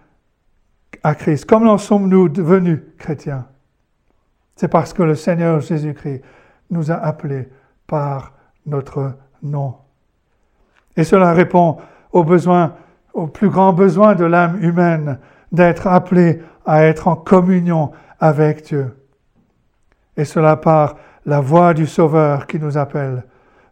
à 1.04 1.14
Christ? 1.14 1.44
Comment 1.44 1.78
sommes-nous 1.78 2.30
devenus 2.30 2.80
chrétiens? 2.98 3.46
C'est 4.56 4.66
parce 4.66 4.92
que 4.92 5.04
le 5.04 5.14
Seigneur 5.14 5.60
Jésus-Christ 5.60 6.22
nous 6.68 6.90
a 6.90 6.96
appelés 6.96 7.48
par 7.86 8.32
notre 8.66 9.12
nom. 9.44 9.76
Et 10.96 11.04
cela 11.04 11.32
répond 11.32 11.76
au 12.10 12.24
besoin, 12.24 12.74
au 13.12 13.28
plus 13.28 13.50
grand 13.50 13.72
besoin 13.72 14.16
de 14.16 14.24
l'âme 14.24 14.60
humaine 14.60 15.20
d'être 15.52 15.86
appelée 15.86 16.42
à 16.66 16.82
être 16.82 17.06
en 17.06 17.14
communion 17.14 17.92
avec 18.18 18.64
Dieu. 18.64 18.96
Et 20.16 20.24
cela 20.24 20.56
par 20.56 20.96
la 21.26 21.40
voix 21.40 21.74
du 21.74 21.86
Sauveur 21.86 22.46
qui 22.46 22.58
nous 22.58 22.76
appelle 22.76 23.24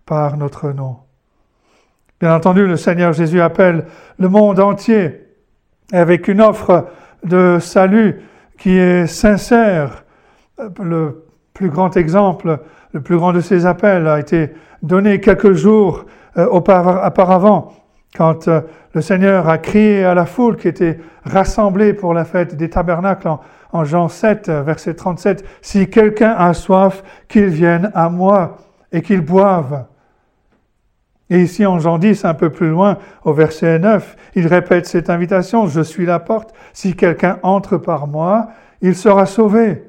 par 0.06 0.36
notre 0.36 0.70
nom. 0.72 0.96
Bien 2.20 2.34
entendu, 2.34 2.66
le 2.66 2.76
Seigneur 2.76 3.12
Jésus 3.12 3.40
appelle 3.40 3.86
le 4.18 4.28
monde 4.28 4.60
entier 4.60 5.26
avec 5.92 6.28
une 6.28 6.40
offre 6.40 6.86
de 7.24 7.58
salut 7.60 8.20
qui 8.58 8.78
est 8.78 9.06
sincère. 9.06 10.04
Le 10.80 11.24
plus 11.52 11.68
grand 11.68 11.96
exemple, 11.96 12.60
le 12.92 13.00
plus 13.00 13.16
grand 13.16 13.32
de 13.32 13.40
ces 13.40 13.66
appels 13.66 14.06
a 14.06 14.20
été 14.20 14.52
donné 14.82 15.20
quelques 15.20 15.52
jours 15.52 16.04
euh, 16.36 16.46
auparavant, 16.46 17.72
quand 18.16 18.48
euh, 18.48 18.60
le 18.94 19.00
Seigneur 19.00 19.48
a 19.48 19.58
crié 19.58 20.04
à 20.04 20.14
la 20.14 20.26
foule 20.26 20.56
qui 20.56 20.68
était 20.68 20.98
rassemblée 21.24 21.92
pour 21.92 22.14
la 22.14 22.24
fête 22.24 22.56
des 22.56 22.70
tabernacles 22.70 23.28
en, 23.28 23.40
Jean 23.84 24.08
7, 24.08 24.50
verset 24.50 24.94
37, 24.94 25.44
Si 25.62 25.88
quelqu'un 25.88 26.34
a 26.36 26.52
soif, 26.54 27.02
qu'il 27.28 27.46
vienne 27.46 27.90
à 27.94 28.08
moi 28.08 28.58
et 28.92 29.02
qu'il 29.02 29.20
boive. 29.20 29.86
Et 31.30 31.40
ici, 31.40 31.64
en 31.64 31.78
Jean 31.78 31.96
10, 31.96 32.26
un 32.26 32.34
peu 32.34 32.50
plus 32.50 32.68
loin, 32.68 32.98
au 33.24 33.32
verset 33.32 33.78
9, 33.78 34.16
il 34.34 34.46
répète 34.46 34.84
cette 34.84 35.08
invitation, 35.08 35.66
Je 35.66 35.80
suis 35.80 36.04
la 36.04 36.18
porte, 36.18 36.54
si 36.74 36.94
quelqu'un 36.94 37.38
entre 37.42 37.78
par 37.78 38.06
moi, 38.06 38.48
il 38.82 38.94
sera 38.94 39.24
sauvé. 39.24 39.82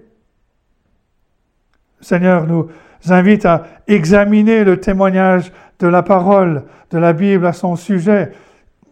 Le 2.00 2.06
Seigneur 2.06 2.48
nous 2.48 2.70
invite 3.10 3.46
à 3.46 3.64
examiner 3.88 4.64
le 4.64 4.80
témoignage 4.80 5.52
de 5.80 5.88
la 5.88 6.02
parole, 6.02 6.64
de 6.92 6.98
la 6.98 7.12
Bible 7.12 7.46
à 7.46 7.52
son 7.52 7.76
sujet, 7.76 8.32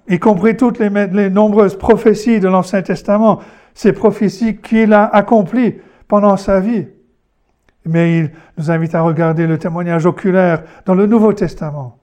y 0.10 0.20
compris 0.20 0.58
toutes 0.58 0.80
les, 0.80 0.90
les 0.90 1.30
nombreuses 1.30 1.78
prophéties 1.78 2.42
de 2.42 2.50
l'Ancien 2.50 2.82
Testament, 2.82 3.40
ces 3.74 3.94
prophéties 3.94 4.58
qu'il 4.58 4.94
a 4.94 5.06
accomplies 5.06 5.76
pendant 6.08 6.38
sa 6.38 6.60
vie. 6.60 6.88
Mais 7.86 8.20
il 8.20 8.32
nous 8.58 8.70
invite 8.70 8.96
à 8.96 9.02
regarder 9.02 9.48
le 9.48 9.58
témoignage 9.58 10.06
oculaire 10.06 10.64
dans 10.86 10.94
le 10.94 11.08
Nouveau 11.08 11.34
Testament 11.34 11.98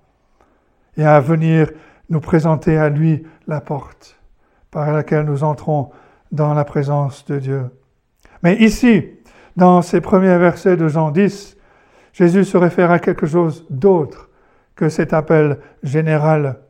et 0.96 1.04
à 1.04 1.20
venir 1.20 1.70
nous 2.10 2.20
présenter 2.20 2.76
à 2.76 2.88
lui 2.88 3.24
la 3.46 3.60
porte 3.60 4.18
par 4.70 4.92
laquelle 4.92 5.24
nous 5.24 5.44
entrons 5.44 5.90
dans 6.32 6.54
la 6.54 6.64
présence 6.64 7.24
de 7.26 7.38
Dieu. 7.38 7.62
Mais 8.42 8.56
ici, 8.56 9.04
dans 9.56 9.82
ces 9.82 10.00
premiers 10.00 10.36
versets 10.38 10.76
de 10.76 10.88
Jean 10.88 11.10
10, 11.10 11.56
Jésus 12.12 12.44
se 12.44 12.56
réfère 12.56 12.90
à 12.90 12.98
quelque 12.98 13.26
chose 13.26 13.66
d'autre 13.70 14.28
que 14.74 14.88
cet 14.88 15.12
appel 15.12 15.58
général. 15.82 16.60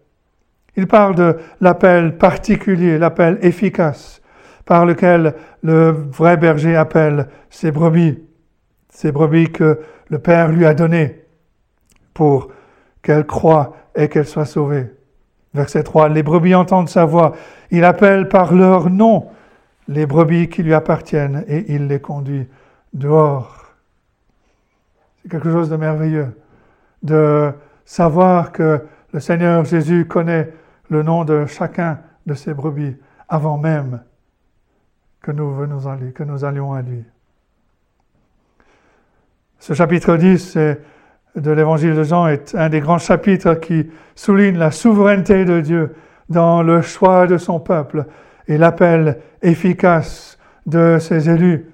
Il 0.76 0.86
parle 0.86 1.14
de 1.14 1.36
l'appel 1.60 2.16
particulier, 2.16 2.98
l'appel 2.98 3.38
efficace, 3.42 4.22
par 4.68 4.84
lequel 4.84 5.34
le 5.62 5.88
vrai 5.92 6.36
berger 6.36 6.76
appelle 6.76 7.28
ses 7.48 7.70
brebis, 7.70 8.22
ses 8.90 9.12
brebis 9.12 9.50
que 9.50 9.80
le 10.10 10.18
Père 10.18 10.48
lui 10.48 10.66
a 10.66 10.74
données 10.74 11.24
pour 12.12 12.50
qu'elles 13.00 13.24
croient 13.24 13.74
et 13.96 14.10
qu'elles 14.10 14.26
soient 14.26 14.44
sauvées. 14.44 14.90
Verset 15.54 15.84
3, 15.84 16.10
les 16.10 16.22
brebis 16.22 16.54
entendent 16.54 16.90
sa 16.90 17.06
voix, 17.06 17.32
il 17.70 17.82
appelle 17.82 18.28
par 18.28 18.52
leur 18.52 18.90
nom 18.90 19.28
les 19.88 20.04
brebis 20.04 20.50
qui 20.50 20.62
lui 20.62 20.74
appartiennent 20.74 21.46
et 21.48 21.72
il 21.72 21.86
les 21.86 22.00
conduit 22.00 22.46
dehors. 22.92 23.72
C'est 25.22 25.30
quelque 25.30 25.50
chose 25.50 25.70
de 25.70 25.76
merveilleux 25.76 26.38
de 27.02 27.52
savoir 27.86 28.52
que 28.52 28.84
le 29.14 29.20
Seigneur 29.20 29.64
Jésus 29.64 30.04
connaît 30.04 30.52
le 30.90 31.02
nom 31.02 31.24
de 31.24 31.46
chacun 31.46 32.00
de 32.26 32.34
ses 32.34 32.52
brebis 32.52 32.98
avant 33.30 33.56
même 33.56 34.02
que 35.22 35.32
nous, 35.32 35.54
venons 35.54 35.80
que 36.14 36.22
nous 36.22 36.44
allions 36.44 36.72
à 36.72 36.82
lui. 36.82 37.04
Ce 39.58 39.74
chapitre 39.74 40.16
10 40.16 40.56
de 41.36 41.50
l'évangile 41.50 41.94
de 41.94 42.02
Jean 42.02 42.26
est 42.26 42.54
un 42.54 42.68
des 42.68 42.80
grands 42.80 42.98
chapitres 42.98 43.54
qui 43.54 43.90
souligne 44.14 44.56
la 44.56 44.70
souveraineté 44.70 45.44
de 45.44 45.60
Dieu 45.60 45.94
dans 46.28 46.62
le 46.62 46.82
choix 46.82 47.26
de 47.26 47.38
son 47.38 47.60
peuple 47.60 48.06
et 48.46 48.58
l'appel 48.58 49.18
efficace 49.42 50.38
de 50.66 50.98
ses 51.00 51.28
élus. 51.28 51.66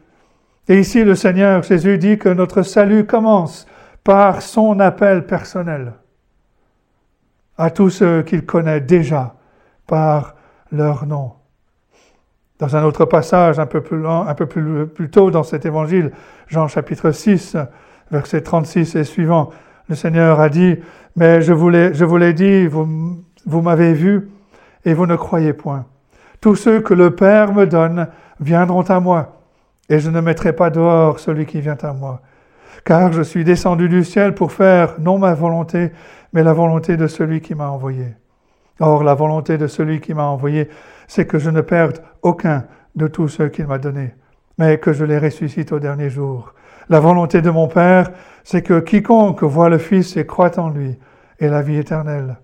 Et 0.69 0.79
ici, 0.81 1.05
le 1.05 1.15
Seigneur 1.15 1.63
Jésus 1.63 1.99
dit 1.99 2.19
que 2.19 2.29
notre 2.29 2.63
salut 2.63 3.05
commence 3.05 3.67
par 4.03 4.43
son 4.43 4.81
appel 4.81 5.27
personnel 5.27 5.93
à 7.57 7.71
tous 7.71 7.91
ceux 7.91 8.23
qu'il 8.23 8.45
connaît 8.45 8.81
déjà 8.81 9.35
par 9.87 10.35
leur 10.73 11.07
nom. 11.07 11.33
Dans 12.64 12.77
un 12.77 12.85
autre 12.85 13.05
passage, 13.05 13.59
un 13.59 13.66
peu 13.66 13.83
plus, 13.83 15.11
tôt 15.11 15.31
dans 15.31 15.42
cet 15.42 15.66
évangile, 15.66 16.12
Jean 16.48 16.66
chapitre 16.66 17.11
6, 17.11 17.59
verset 18.11 18.40
36 18.40 18.96
et 18.96 19.05
suivant, 19.05 19.50
le 19.90 19.94
Seigneur 19.94 20.40
a 20.40 20.48
dit, 20.48 20.77
mais 21.14 21.42
je 21.42 21.53
vous 21.53 21.68
l'ai 21.68 22.33
dit, 22.33 22.66
vous 22.66 23.61
m'avez 23.61 23.92
vu 23.92 24.31
et 24.87 24.94
vous 24.94 25.05
ne 25.05 25.14
croyez 25.14 25.53
point. 25.53 25.85
Tous 26.40 26.57
ceux 26.57 26.81
que 26.81 26.94
le 26.94 27.14
Père 27.14 27.53
me 27.53 27.66
donne 27.66 28.09
viendront 28.40 28.85
à 28.85 28.98
moi, 28.98 29.42
et 29.90 29.98
je 29.98 30.09
ne 30.09 30.22
mettrai 30.22 30.55
pas 30.55 30.70
dehors 30.70 31.18
celui 31.18 31.44
qui 31.44 31.61
vient 31.61 31.77
à 31.83 31.92
moi. 31.92 32.22
Car 32.87 33.12
je 33.12 33.20
suis 33.20 33.44
descendu 33.44 33.90
du 33.90 34.05
ciel 34.05 34.35
pour 34.35 34.53
faire 34.53 34.94
non 35.00 35.18
ma 35.18 35.35
volonté, 35.35 35.92
mais 36.33 36.42
la 36.42 36.55
volonté 36.55 36.96
de 36.96 37.09
celui 37.09 37.42
qui 37.42 37.55
m'a 37.55 37.68
envoyé. 37.68 38.14
Or, 38.81 39.05
la 39.05 39.12
volonté 39.12 39.59
de 39.59 39.66
celui 39.66 40.00
qui 40.00 40.14
m'a 40.14 40.24
envoyé, 40.24 40.70
c'est 41.07 41.27
que 41.27 41.38
je 41.38 41.51
ne 41.51 41.61
perde 41.61 42.03
aucun 42.23 42.64
de 42.95 43.07
tous 43.07 43.29
ceux 43.29 43.49
qu'il 43.49 43.67
m'a 43.67 43.79
donnés, 43.79 44.14
mais 44.59 44.79
que 44.79 44.93
je 44.93 45.05
les 45.05 45.19
ressuscite 45.19 45.73
au 45.73 45.79
dernier 45.79 46.11
jour. 46.11 46.55
La 46.88 47.01
volonté 47.01 47.43
de 47.43 47.51
mon 47.51 47.67
Père, 47.67 48.11
c'est 48.45 48.62
que 48.62 48.81
quiconque 48.81 49.43
voit 49.43 49.69
le 49.69 49.79
Fils 49.79 50.17
et 50.17 50.27
croit 50.27 50.59
en 50.59 50.71
lui 50.71 50.99
ait 51.40 51.49
la 51.49 51.62
vie 51.62 51.77
éternelle, 51.77 52.37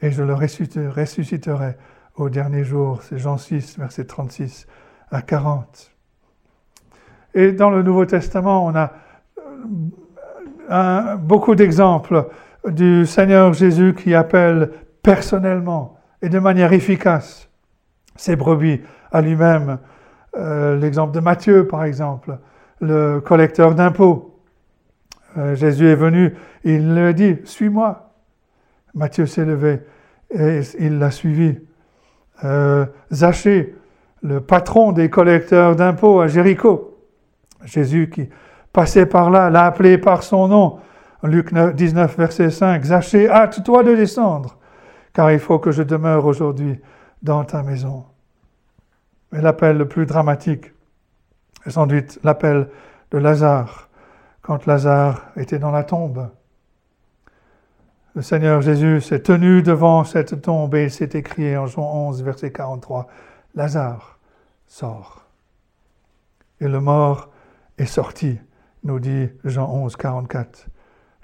et 0.00 0.10
je 0.10 0.22
le 0.22 0.34
ressusciterai 0.34 1.76
au 2.16 2.30
dernier 2.30 2.64
jour. 2.64 3.02
C'est 3.02 3.18
Jean 3.18 3.36
6, 3.36 3.78
verset 3.78 4.04
36 4.04 4.66
à 5.10 5.22
40. 5.22 5.92
Et 7.34 7.52
dans 7.52 7.70
le 7.70 7.82
Nouveau 7.82 8.06
Testament, 8.06 8.66
on 8.66 8.74
a 8.74 8.92
euh, 10.70 11.16
beaucoup 11.16 11.54
d'exemples 11.54 12.28
du 12.66 13.06
Seigneur 13.06 13.52
Jésus 13.52 13.94
qui 13.94 14.14
appelle 14.14 14.70
personnellement 15.02 15.98
et 16.22 16.28
de 16.28 16.38
manière 16.38 16.72
efficace 16.72 17.49
ses 18.16 18.36
brebis 18.36 18.80
à 19.12 19.20
lui-même. 19.20 19.78
Euh, 20.36 20.76
l'exemple 20.76 21.12
de 21.12 21.20
Matthieu, 21.20 21.66
par 21.66 21.84
exemple, 21.84 22.38
le 22.80 23.20
collecteur 23.20 23.74
d'impôts. 23.74 24.38
Euh, 25.36 25.54
Jésus 25.54 25.88
est 25.88 25.96
venu, 25.96 26.34
il 26.64 26.94
lui 26.94 27.02
a 27.02 27.12
dit, 27.12 27.36
suis-moi. 27.44 28.12
Matthieu 28.94 29.26
s'est 29.26 29.44
levé 29.44 29.80
et 30.30 30.60
il 30.78 30.98
l'a 30.98 31.10
suivi. 31.10 31.58
Euh, 32.44 32.86
Zachée, 33.12 33.76
le 34.22 34.40
patron 34.40 34.92
des 34.92 35.10
collecteurs 35.10 35.76
d'impôts 35.76 36.20
à 36.20 36.28
Jéricho, 36.28 36.98
Jésus 37.64 38.10
qui 38.10 38.28
passait 38.72 39.06
par 39.06 39.30
là, 39.30 39.50
l'a 39.50 39.66
appelé 39.66 39.98
par 39.98 40.22
son 40.22 40.48
nom. 40.48 40.78
Luc 41.22 41.52
19, 41.52 42.16
verset 42.16 42.50
5, 42.50 42.82
Zachée, 42.84 43.28
hâte-toi 43.28 43.82
de 43.82 43.94
descendre, 43.94 44.56
car 45.12 45.30
il 45.30 45.38
faut 45.38 45.58
que 45.58 45.70
je 45.70 45.82
demeure 45.82 46.24
aujourd'hui 46.24 46.80
dans 47.22 47.44
ta 47.44 47.62
maison. 47.62 48.04
Mais 49.32 49.40
l'appel 49.40 49.76
le 49.76 49.88
plus 49.88 50.06
dramatique 50.06 50.72
est 51.66 51.70
sans 51.70 51.86
doute 51.86 52.18
l'appel 52.24 52.68
de 53.10 53.18
Lazare, 53.18 53.88
quand 54.42 54.66
Lazare 54.66 55.30
était 55.36 55.58
dans 55.58 55.70
la 55.70 55.84
tombe. 55.84 56.30
Le 58.14 58.22
Seigneur 58.22 58.60
Jésus 58.60 59.00
s'est 59.00 59.20
tenu 59.20 59.62
devant 59.62 60.04
cette 60.04 60.42
tombe 60.42 60.74
et 60.74 60.88
s'est 60.88 61.10
écrié 61.12 61.56
en 61.56 61.66
Jean 61.66 62.08
11, 62.08 62.22
verset 62.22 62.50
43, 62.50 63.06
Lazare, 63.54 64.18
sort. 64.66 65.26
Et 66.60 66.68
le 66.68 66.80
mort 66.80 67.30
est 67.78 67.86
sorti, 67.86 68.38
nous 68.84 68.98
dit 68.98 69.28
Jean 69.44 69.70
11, 69.70 69.96
44. 69.96 70.66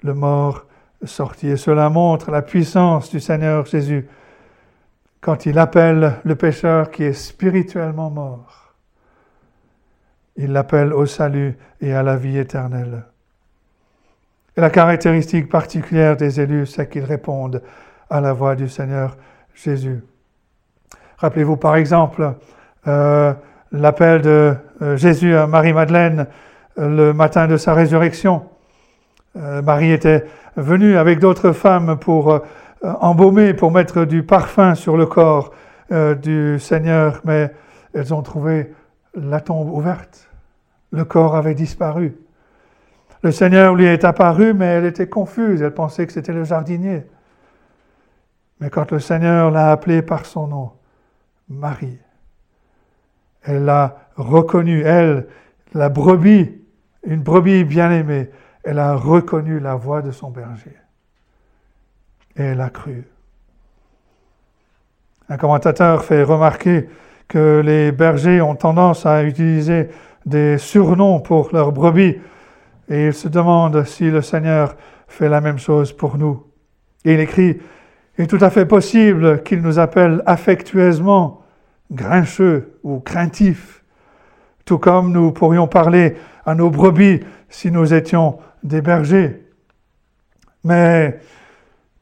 Le 0.03 0.13
mort 0.13 0.65
est 1.03 1.07
sorti. 1.07 1.47
Et 1.47 1.57
cela 1.57 1.89
montre 1.89 2.31
la 2.31 2.41
puissance 2.41 3.09
du 3.09 3.19
Seigneur 3.19 3.65
Jésus 3.65 4.07
quand 5.27 5.45
il 5.45 5.59
appelle 5.59 6.13
le 6.23 6.35
pécheur 6.35 6.89
qui 6.89 7.03
est 7.03 7.11
spirituellement 7.11 8.09
mort. 8.09 8.71
Il 10.37 10.53
l'appelle 10.53 10.93
au 10.93 11.05
salut 11.05 11.57
et 11.81 11.93
à 11.93 12.01
la 12.01 12.15
vie 12.15 12.37
éternelle. 12.37 13.03
Et 14.55 14.61
la 14.61 14.69
caractéristique 14.69 15.49
particulière 15.49 16.15
des 16.15 16.39
élus, 16.39 16.67
c'est 16.67 16.89
qu'ils 16.89 17.03
répondent 17.03 17.61
à 18.09 18.21
la 18.21 18.31
voix 18.31 18.55
du 18.55 18.69
Seigneur 18.69 19.17
Jésus. 19.53 20.01
Rappelez-vous 21.17 21.57
par 21.57 21.75
exemple 21.75 22.35
euh, 22.87 23.33
l'appel 23.73 24.21
de 24.21 24.55
euh, 24.81 24.95
Jésus 24.95 25.35
à 25.35 25.45
Marie-Madeleine 25.45 26.27
euh, 26.77 26.87
le 26.87 27.13
matin 27.13 27.49
de 27.49 27.57
sa 27.57 27.73
résurrection. 27.73 28.45
Marie 29.35 29.91
était 29.91 30.25
venue 30.55 30.97
avec 30.97 31.19
d'autres 31.19 31.51
femmes 31.51 31.97
pour 31.99 32.41
embaumer, 32.83 33.53
pour 33.53 33.71
mettre 33.71 34.05
du 34.05 34.23
parfum 34.23 34.75
sur 34.75 34.97
le 34.97 35.05
corps 35.05 35.51
du 36.21 36.59
Seigneur, 36.59 37.21
mais 37.23 37.51
elles 37.93 38.13
ont 38.13 38.21
trouvé 38.21 38.73
la 39.15 39.41
tombe 39.41 39.69
ouverte. 39.69 40.29
Le 40.91 41.05
corps 41.05 41.35
avait 41.35 41.55
disparu. 41.55 42.17
Le 43.23 43.31
Seigneur 43.31 43.73
lui 43.73 43.85
est 43.85 44.03
apparu, 44.03 44.53
mais 44.53 44.65
elle 44.65 44.85
était 44.85 45.09
confuse, 45.09 45.61
elle 45.61 45.73
pensait 45.73 46.05
que 46.05 46.13
c'était 46.13 46.33
le 46.33 46.43
jardinier. 46.43 47.03
Mais 48.59 48.69
quand 48.69 48.91
le 48.91 48.99
Seigneur 48.99 49.51
l'a 49.51 49.71
appelée 49.71 50.01
par 50.01 50.25
son 50.25 50.47
nom, 50.47 50.71
Marie, 51.49 51.99
elle 53.43 53.65
l'a 53.65 53.97
reconnue, 54.15 54.81
elle, 54.81 55.27
la 55.73 55.89
brebis, 55.89 56.61
une 57.03 57.21
brebis 57.21 57.63
bien-aimée, 57.63 58.29
elle 58.63 58.79
a 58.79 58.95
reconnu 58.95 59.59
la 59.59 59.75
voix 59.75 60.01
de 60.01 60.11
son 60.11 60.29
berger. 60.29 60.75
Et 62.37 62.43
elle 62.43 62.61
a 62.61 62.69
cru. 62.69 63.03
Un 65.29 65.37
commentateur 65.37 66.05
fait 66.05 66.23
remarquer 66.23 66.87
que 67.27 67.61
les 67.63 67.91
bergers 67.91 68.41
ont 68.41 68.55
tendance 68.55 69.05
à 69.05 69.23
utiliser 69.23 69.89
des 70.25 70.57
surnoms 70.57 71.19
pour 71.19 71.49
leurs 71.51 71.71
brebis 71.71 72.17
et 72.89 73.07
il 73.07 73.13
se 73.13 73.27
demande 73.27 73.83
si 73.85 74.09
le 74.09 74.21
Seigneur 74.21 74.75
fait 75.07 75.29
la 75.29 75.41
même 75.41 75.57
chose 75.57 75.91
pour 75.91 76.17
nous. 76.17 76.45
Et 77.03 77.13
il 77.13 77.19
écrit, 77.19 77.59
il 78.17 78.23
est 78.23 78.27
tout 78.27 78.37
à 78.41 78.49
fait 78.49 78.65
possible 78.65 79.43
qu'il 79.43 79.61
nous 79.61 79.79
appelle 79.79 80.23
affectueusement 80.25 81.41
grincheux 81.91 82.79
ou 82.83 82.99
craintifs, 82.99 83.83
tout 84.65 84.77
comme 84.77 85.11
nous 85.11 85.31
pourrions 85.31 85.67
parler 85.67 86.15
à 86.45 86.55
nos 86.55 86.69
brebis 86.69 87.21
si 87.49 87.71
nous 87.71 87.93
étions 87.93 88.39
des 88.63 88.81
bergers. 88.81 89.43
Mais 90.63 91.19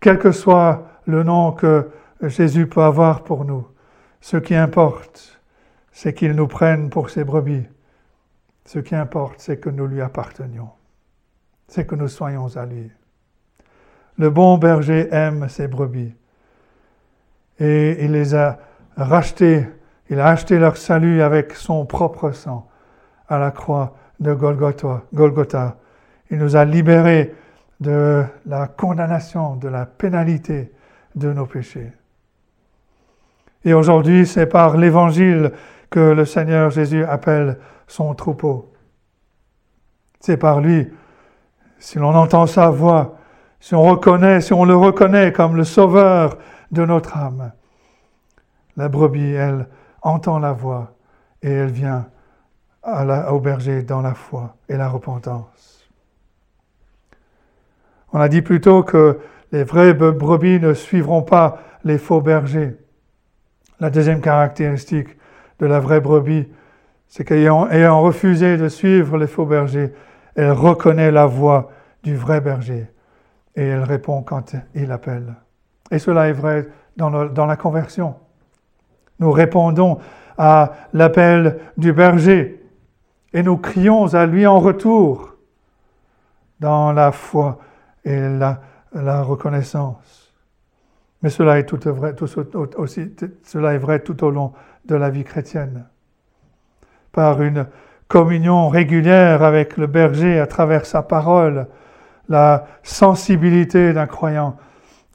quel 0.06 0.20
que 0.20 0.32
soit 0.32 0.84
le 1.08 1.24
nom 1.24 1.52
que 1.52 1.90
Jésus 2.22 2.68
peut 2.68 2.84
avoir 2.84 3.24
pour 3.24 3.44
nous, 3.44 3.68
ce 4.22 4.38
qui 4.38 4.54
importe, 4.54 5.42
c'est 5.92 6.14
qu'il 6.14 6.34
nous 6.34 6.46
prenne 6.46 6.92
pour 6.92 7.10
ses 7.10 7.24
brebis. 7.24 7.66
Ce 8.66 8.78
qui 8.78 8.94
importe, 8.94 9.40
c'est 9.40 9.58
que 9.58 9.72
nous 9.72 9.88
lui 9.88 10.02
appartenions. 10.02 10.70
C'est 11.68 11.88
que 11.88 11.96
nous 11.96 12.08
soyons 12.08 12.56
à 12.56 12.68
lui. 12.68 12.92
Le 14.20 14.30
bon 14.30 14.60
berger 14.60 15.08
aime 15.12 15.50
ses 15.50 15.68
brebis. 15.68 16.14
Et 17.58 18.06
il 18.06 18.12
les 18.12 18.36
a 18.36 18.60
rachetés, 18.96 19.66
il 20.12 20.20
a 20.20 20.28
acheté 20.28 20.60
leur 20.60 20.78
salut 20.78 21.24
avec 21.24 21.54
son 21.54 21.84
propre 21.88 22.30
sang 22.30 22.70
à 23.28 23.40
la 23.40 23.50
croix 23.50 23.96
de 24.20 24.36
Golgotha. 24.36 25.02
Golgotha. 25.16 25.78
Il 26.30 26.38
nous 26.38 26.56
a 26.56 26.64
libérés 26.64 27.34
de 27.80 28.24
la 28.46 28.68
condamnation, 28.68 29.56
de 29.56 29.68
la 29.68 29.86
pénalité 29.86 30.72
de 31.16 31.34
nos 31.34 31.46
péchés. 31.46 31.92
Et 33.64 33.74
aujourd'hui, 33.74 34.26
c'est 34.26 34.46
par 34.46 34.78
l'évangile 34.78 35.52
que 35.90 36.00
le 36.00 36.26
Seigneur 36.26 36.70
Jésus 36.70 37.04
appelle 37.04 37.58
son 37.88 38.14
troupeau. 38.14 38.72
C'est 40.20 40.38
par 40.38 40.62
lui, 40.62 40.88
si 41.80 41.98
l'on 41.98 42.16
entend 42.16 42.48
sa 42.48 42.70
voix, 42.70 43.18
si 43.60 43.76
on 43.76 43.84
reconnaît, 43.84 44.42
si 44.42 44.54
on 44.54 44.66
le 44.66 44.76
reconnaît 44.76 45.32
comme 45.32 45.56
le 45.56 45.64
sauveur 45.64 46.38
de 46.72 46.86
notre 46.86 47.18
âme, 47.18 47.52
la 48.78 48.90
brebis, 48.90 49.32
elle, 49.32 49.68
entend 50.02 50.40
la 50.40 50.54
voix 50.54 50.94
et 51.42 51.50
elle 51.50 51.72
vient 51.72 52.08
au 52.84 53.40
berger 53.40 53.82
dans 53.82 54.02
la 54.02 54.14
foi 54.14 54.56
et 54.70 54.78
la 54.78 54.88
repentance. 54.88 55.75
On 58.14 58.20
a 58.20 58.30
dit 58.30 58.42
plutôt 58.42 58.84
que 58.84 59.20
les 59.52 59.64
vraies 59.64 59.94
brebis 59.94 60.60
ne 60.60 60.74
suivront 60.74 61.22
pas 61.22 61.60
les 61.84 61.98
faux 61.98 62.22
bergers. 62.22 62.76
La 63.80 63.90
deuxième 63.90 64.22
caractéristique 64.22 65.10
de 65.60 65.66
la 65.66 65.80
vraie 65.80 66.02
brebis, 66.02 66.48
c'est 67.08 67.24
qu'ayant 67.24 67.70
ayant 67.70 68.02
refusé 68.02 68.58
de 68.58 68.68
suivre 68.68 69.18
les 69.18 69.28
faux 69.28 69.46
bergers, 69.46 69.94
elle 70.36 70.52
reconnaît 70.52 71.12
la 71.12 71.26
voix 71.26 71.72
du 72.04 72.16
vrai 72.16 72.42
berger 72.42 72.88
et 73.56 73.64
elle 73.64 73.84
répond 73.84 74.22
quand 74.22 74.56
il 74.74 74.92
appelle. 74.92 75.36
Et 75.92 76.00
cela 76.00 76.28
est 76.28 76.34
vrai 76.34 76.68
dans, 76.98 77.26
dans 77.26 77.46
la 77.46 77.56
conversion. 77.56 78.16
Nous 79.20 79.32
répondons 79.32 80.00
à 80.38 80.74
l'appel 80.94 81.60
du 81.78 81.94
berger 81.94 82.62
et 83.34 83.44
nous 83.44 83.58
crions 83.58 84.14
à 84.14 84.26
lui 84.26 84.46
en 84.46 84.60
retour 84.60 85.36
dans 86.60 86.92
la 86.92 87.12
foi 87.12 87.60
et 88.06 88.20
la, 88.20 89.22
reconnaissance. 89.24 90.34
Mais 91.22 91.30
cela 91.30 91.60
est, 91.60 91.66
tout 91.66 91.78
tout, 91.78 92.70
aussi, 92.78 93.12
cela 93.44 93.74
est 93.74 93.80
vrai 93.80 94.00
tout 94.00 94.24
au 94.24 94.30
long 94.30 94.54
de 94.86 94.96
la 94.96 95.10
vie 95.10 95.24
chrétienne. 95.24 95.86
Par 97.12 97.42
une 97.42 97.68
communion 98.08 98.70
régulière 98.70 99.44
avec 99.44 99.78
le 99.78 99.88
berger 99.88 100.40
à 100.40 100.48
travers 100.48 100.86
sa 100.86 101.02
parole, 101.02 101.68
la 102.30 102.68
sensibilité 102.84 103.94
d'un 103.94 104.08
croyant 104.08 104.58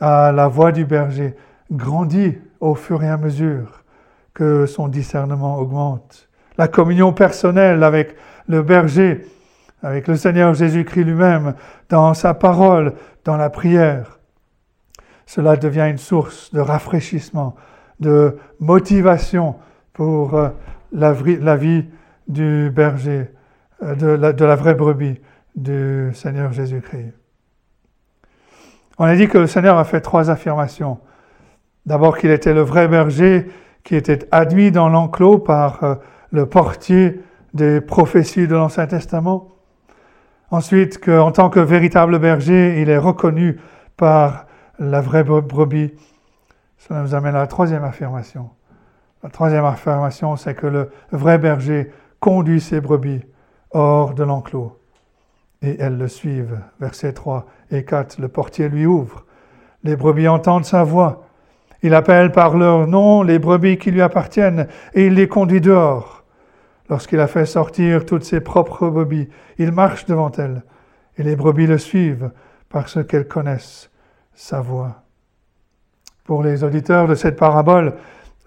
à 0.00 0.33
la 0.33 0.48
voix 0.48 0.72
du 0.72 0.85
berger 0.85 1.37
grandit 1.70 2.38
au 2.61 2.74
fur 2.74 3.03
et 3.03 3.09
à 3.09 3.16
mesure 3.16 3.85
que 4.35 4.66
son 4.66 4.88
discernement 4.88 5.59
augmente. 5.59 6.29
La 6.59 6.68
communion 6.68 7.12
personnelle 7.12 7.83
avec 7.83 8.16
le 8.48 8.62
berger, 8.62 9.26
avec 9.82 10.08
le 10.08 10.16
Seigneur 10.16 10.54
Jésus-Christ 10.54 11.04
lui-même, 11.04 11.54
dans 11.88 12.14
sa 12.14 12.34
parole, 12.34 12.94
dans 13.24 13.36
la 13.36 13.50
prière, 13.50 14.18
cela 15.26 15.56
devient 15.56 15.88
une 15.88 15.98
source 15.98 16.52
de 16.52 16.60
rafraîchissement, 16.60 17.54
de 18.00 18.36
motivation 18.58 19.56
pour 19.92 20.34
euh, 20.34 20.48
la, 20.92 21.12
vie 21.12 21.86
du 22.26 22.70
berger, 22.74 23.30
euh, 23.82 23.94
de 23.94 24.06
la, 24.06 24.32
de 24.32 24.44
la 24.44 24.56
vraie 24.56 24.74
brebis 24.74 25.20
du 25.54 26.10
Seigneur 26.14 26.52
Jésus-Christ. 26.52 27.12
On 28.98 29.04
a 29.04 29.16
dit 29.16 29.28
que 29.28 29.38
le 29.38 29.46
Seigneur 29.46 29.78
a 29.78 29.84
fait 29.84 30.00
trois 30.00 30.30
affirmations. 30.30 30.98
D'abord 31.86 32.18
qu'il 32.18 32.30
était 32.30 32.52
le 32.52 32.60
vrai 32.60 32.86
berger 32.86 33.46
qui 33.84 33.96
était 33.96 34.28
admis 34.30 34.70
dans 34.70 34.88
l'enclos 34.88 35.38
par 35.38 35.84
euh, 35.84 35.94
le 36.32 36.46
portier 36.46 37.20
des 37.54 37.80
prophéties 37.80 38.46
de 38.46 38.54
l'Ancien 38.54 38.86
Testament. 38.86 39.48
Ensuite, 40.50 40.98
qu'en 40.98 41.30
tant 41.30 41.48
que 41.48 41.60
véritable 41.60 42.18
berger, 42.18 42.80
il 42.82 42.90
est 42.90 42.98
reconnu 42.98 43.58
par 43.96 44.46
la 44.78 45.00
vraie 45.00 45.22
brebis. 45.22 45.92
Cela 46.78 47.02
nous 47.02 47.14
amène 47.14 47.36
à 47.36 47.40
la 47.40 47.46
troisième 47.46 47.84
affirmation. 47.84 48.50
La 49.22 49.28
troisième 49.28 49.64
affirmation, 49.64 50.36
c'est 50.36 50.54
que 50.54 50.66
le 50.66 50.90
vrai 51.12 51.38
berger 51.38 51.92
conduit 52.18 52.60
ses 52.60 52.80
brebis 52.80 53.22
hors 53.70 54.14
de 54.14 54.24
l'enclos 54.24 54.80
et 55.62 55.76
elles 55.78 55.98
le 55.98 56.08
suivent. 56.08 56.58
Versets 56.80 57.12
3 57.12 57.46
et 57.70 57.84
4, 57.84 58.18
le 58.18 58.28
portier 58.28 58.68
lui 58.68 58.86
ouvre. 58.86 59.26
Les 59.84 59.96
brebis 59.96 60.28
entendent 60.28 60.64
sa 60.64 60.84
voix. 60.84 61.26
Il 61.82 61.94
appelle 61.94 62.32
par 62.32 62.56
leur 62.56 62.86
nom 62.86 63.22
les 63.22 63.38
brebis 63.38 63.78
qui 63.78 63.90
lui 63.90 64.02
appartiennent 64.02 64.66
et 64.94 65.06
il 65.06 65.14
les 65.14 65.28
conduit 65.28 65.60
dehors. 65.60 66.19
Lorsqu'il 66.90 67.20
a 67.20 67.29
fait 67.29 67.46
sortir 67.46 68.05
toutes 68.05 68.24
ses 68.24 68.40
propres 68.40 68.88
brebis, 68.88 69.29
il 69.59 69.70
marche 69.70 70.07
devant 70.07 70.33
elles 70.33 70.64
et 71.16 71.22
les 71.22 71.37
brebis 71.37 71.68
le 71.68 71.79
suivent 71.79 72.33
parce 72.68 73.03
qu'elles 73.05 73.29
connaissent 73.29 73.90
sa 74.35 74.61
voix. 74.61 75.05
Pour 76.24 76.42
les 76.42 76.64
auditeurs 76.64 77.07
de 77.07 77.14
cette 77.14 77.37
parabole, 77.37 77.94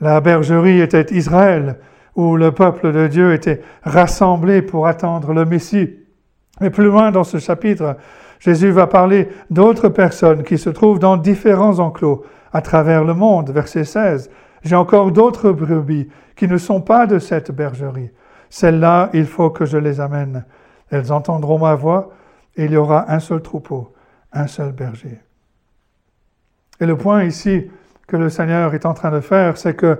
la 0.01 0.19
bergerie 0.19 0.82
était 0.82 1.13
Israël, 1.13 1.79
où 2.15 2.36
le 2.36 2.51
peuple 2.51 2.91
de 2.91 3.08
Dieu 3.08 3.34
était 3.34 3.62
rassemblé 3.84 4.62
pour 4.62 4.88
attendre 4.88 5.34
le 5.34 5.45
Messie. 5.45 5.95
Mais 6.60 6.69
plus 6.69 6.86
loin 6.86 7.12
dans 7.12 7.23
ce 7.23 7.38
chapitre, 7.38 7.95
Jésus 8.39 8.71
va 8.71 8.88
parler 8.88 9.29
d'autres 9.49 9.88
personnes 9.88 10.43
qui 10.43 10.58
se 10.58 10.69
trouvent 10.69 10.99
dans 10.99 11.15
différents 11.15 11.79
enclos 11.79 12.25
à 12.51 12.62
travers 12.62 13.06
le 13.06 13.13
monde. 13.13 13.51
Verset 13.51 13.86
16. 13.86 14.29
J'ai 14.63 14.75
encore 14.75 15.12
d'autres 15.12 15.51
brebis 15.51 16.10
qui 16.36 16.47
ne 16.47 16.58
sont 16.58 16.82
pas 16.82 17.08
de 17.08 17.19
cette 17.19 17.51
bergerie. 17.51 18.12
Celles-là, 18.53 19.09
il 19.13 19.25
faut 19.25 19.49
que 19.49 19.65
je 19.65 19.77
les 19.77 19.99
amène. 19.99 20.45
Elles 20.91 21.11
entendront 21.11 21.57
ma 21.57 21.73
voix 21.73 22.11
et 22.55 22.65
il 22.65 22.71
y 22.71 22.77
aura 22.77 23.11
un 23.11 23.19
seul 23.19 23.41
troupeau, 23.41 23.91
un 24.31 24.45
seul 24.45 24.73
berger. 24.73 25.19
Et 26.79 26.85
le 26.85 26.95
point 26.95 27.23
ici 27.23 27.71
que 28.05 28.15
le 28.15 28.29
Seigneur 28.29 28.75
est 28.75 28.85
en 28.85 28.93
train 28.93 29.09
de 29.09 29.21
faire, 29.21 29.57
c'est 29.57 29.73
que, 29.73 29.99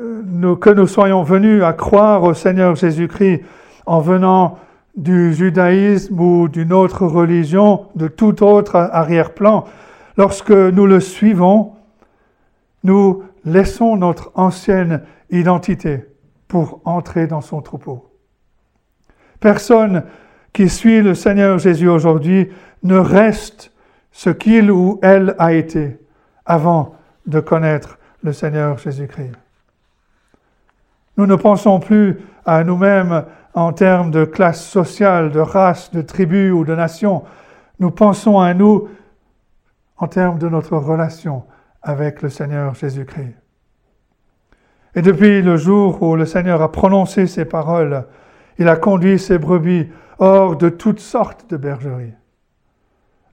euh, 0.00 0.22
nous, 0.26 0.54
que 0.54 0.70
nous 0.70 0.86
soyons 0.86 1.24
venus 1.24 1.64
à 1.64 1.72
croire 1.72 2.22
au 2.22 2.34
Seigneur 2.34 2.76
Jésus-Christ 2.76 3.42
en 3.84 3.98
venant 3.98 4.60
du 4.96 5.34
judaïsme 5.34 6.20
ou 6.20 6.46
d'une 6.46 6.72
autre 6.72 7.04
religion, 7.04 7.86
de 7.96 8.06
tout 8.06 8.44
autre 8.44 8.76
arrière-plan, 8.76 9.64
lorsque 10.16 10.52
nous 10.52 10.86
le 10.86 11.00
suivons, 11.00 11.72
nous 12.84 13.24
laissons 13.44 13.96
notre 13.96 14.30
ancienne 14.36 15.02
identité 15.30 16.04
pour 16.48 16.80
entrer 16.84 17.26
dans 17.26 17.40
son 17.40 17.60
troupeau. 17.60 18.10
Personne 19.40 20.04
qui 20.52 20.68
suit 20.68 21.02
le 21.02 21.14
Seigneur 21.14 21.58
Jésus 21.58 21.88
aujourd'hui 21.88 22.50
ne 22.82 22.96
reste 22.96 23.72
ce 24.12 24.30
qu'il 24.30 24.70
ou 24.70 24.98
elle 25.02 25.34
a 25.38 25.52
été 25.52 25.98
avant 26.46 26.94
de 27.26 27.40
connaître 27.40 27.98
le 28.22 28.32
Seigneur 28.32 28.78
Jésus-Christ. 28.78 29.32
Nous 31.16 31.26
ne 31.26 31.36
pensons 31.36 31.80
plus 31.80 32.18
à 32.44 32.64
nous-mêmes 32.64 33.24
en 33.54 33.72
termes 33.72 34.10
de 34.10 34.24
classe 34.24 34.64
sociale, 34.64 35.30
de 35.30 35.40
race, 35.40 35.90
de 35.90 36.02
tribu 36.02 36.50
ou 36.50 36.64
de 36.64 36.74
nation. 36.74 37.24
Nous 37.78 37.90
pensons 37.90 38.38
à 38.38 38.54
nous 38.54 38.88
en 39.96 40.08
termes 40.08 40.38
de 40.38 40.48
notre 40.48 40.76
relation 40.76 41.44
avec 41.82 42.22
le 42.22 42.28
Seigneur 42.28 42.74
Jésus-Christ. 42.74 43.34
Et 44.96 45.02
depuis 45.02 45.42
le 45.42 45.58
jour 45.58 46.02
où 46.02 46.16
le 46.16 46.24
Seigneur 46.24 46.62
a 46.62 46.72
prononcé 46.72 47.26
ces 47.26 47.44
paroles, 47.44 48.06
il 48.58 48.66
a 48.66 48.76
conduit 48.76 49.18
ses 49.18 49.36
brebis 49.36 49.88
hors 50.18 50.56
de 50.56 50.70
toutes 50.70 51.00
sortes 51.00 51.50
de 51.50 51.58
bergeries, 51.58 52.14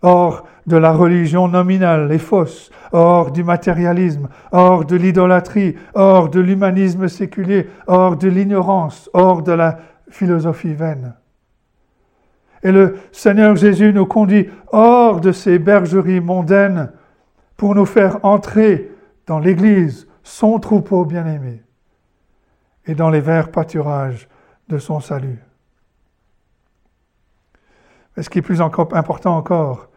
hors 0.01 0.45
de 0.67 0.75
la 0.75 0.91
religion 0.91 1.47
nominale 1.47 2.11
et 2.11 2.17
fausse, 2.17 2.69
hors 2.91 3.31
du 3.31 3.45
matérialisme, 3.45 4.27
hors 4.51 4.83
de 4.83 4.97
l'idolâtrie, 4.97 5.75
hors 5.93 6.27
de 6.27 6.41
l'humanisme 6.41 7.07
séculier, 7.07 7.69
hors 7.87 8.17
de 8.17 8.27
l'ignorance, 8.27 9.09
hors 9.13 9.41
de 9.41 9.53
la 9.53 9.79
philosophie 10.09 10.73
vaine. 10.73 11.15
Et 12.61 12.73
le 12.73 12.97
Seigneur 13.13 13.55
Jésus 13.55 13.93
nous 13.93 14.05
conduit 14.05 14.49
hors 14.73 15.21
de 15.21 15.31
ces 15.31 15.59
bergeries 15.59 16.21
mondaines 16.21 16.91
pour 17.55 17.73
nous 17.73 17.85
faire 17.85 18.19
entrer 18.23 18.91
dans 19.27 19.39
l'Église, 19.39 20.07
son 20.23 20.59
troupeau 20.59 21.05
bien-aimé, 21.05 21.61
et 22.85 22.95
dans 22.95 23.09
les 23.09 23.21
verts 23.21 23.51
pâturages 23.51 24.27
de 24.69 24.77
son 24.77 24.99
salut. 24.99 25.39
Mais 28.15 28.23
ce 28.23 28.29
qui 28.29 28.39
est 28.39 28.43
plus 28.43 28.61
important 28.61 29.37
encore, 29.37 29.89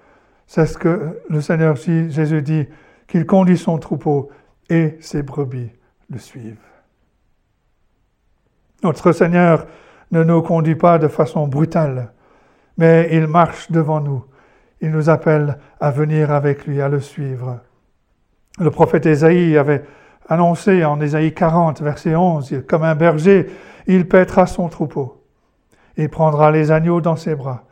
c'est 0.46 0.66
ce 0.66 0.78
que 0.78 1.20
le 1.28 1.40
Seigneur 1.40 1.76
Jésus 1.76 2.42
dit, 2.42 2.66
qu'il 3.06 3.26
conduit 3.26 3.58
son 3.58 3.78
troupeau 3.78 4.30
et 4.68 4.96
ses 5.00 5.22
brebis 5.22 5.70
le 6.10 6.18
suivent. 6.18 6.58
Notre 8.82 9.12
Seigneur 9.12 9.66
ne 10.10 10.22
nous 10.22 10.42
conduit 10.42 10.74
pas 10.74 10.98
de 10.98 11.08
façon 11.08 11.46
brutale, 11.46 12.12
mais 12.78 13.08
il 13.12 13.26
marche 13.26 13.70
devant 13.70 14.00
nous. 14.00 14.24
Il 14.80 14.90
nous 14.90 15.08
appelle 15.08 15.58
à 15.80 15.90
venir 15.90 16.30
avec 16.30 16.66
lui, 16.66 16.80
à 16.80 16.88
le 16.88 17.00
suivre. 17.00 17.60
Le 18.58 18.70
prophète 18.70 19.06
Ésaïe 19.06 19.56
avait 19.56 19.84
annoncé 20.28 20.84
en 20.84 21.00
Ésaïe 21.00 21.32
40, 21.32 21.82
verset 21.82 22.14
11, 22.14 22.64
comme 22.68 22.82
un 22.82 22.94
berger, 22.94 23.46
il 23.86 24.08
paîtra 24.08 24.46
son 24.46 24.68
troupeau. 24.68 25.24
Il 25.96 26.08
prendra 26.08 26.50
les 26.50 26.70
agneaux 26.70 27.00
dans 27.00 27.16
ses 27.16 27.34
bras 27.34 27.64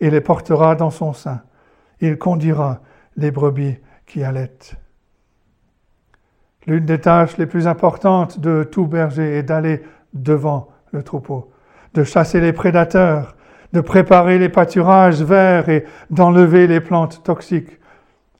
et 0.00 0.10
les 0.10 0.20
portera 0.20 0.74
dans 0.74 0.90
son 0.90 1.12
sein. 1.12 1.42
Il 2.00 2.18
conduira 2.18 2.80
les 3.16 3.30
brebis 3.30 3.76
qui 4.06 4.22
allaitent. 4.24 4.74
L'une 6.66 6.84
des 6.84 7.00
tâches 7.00 7.38
les 7.38 7.46
plus 7.46 7.66
importantes 7.66 8.38
de 8.38 8.64
tout 8.64 8.86
berger 8.86 9.38
est 9.38 9.42
d'aller 9.42 9.82
devant 10.12 10.68
le 10.92 11.02
troupeau, 11.02 11.50
de 11.94 12.04
chasser 12.04 12.40
les 12.40 12.52
prédateurs, 12.52 13.36
de 13.72 13.80
préparer 13.80 14.38
les 14.38 14.48
pâturages 14.48 15.22
verts 15.22 15.68
et 15.68 15.84
d'enlever 16.10 16.66
les 16.66 16.80
plantes 16.80 17.22
toxiques. 17.22 17.78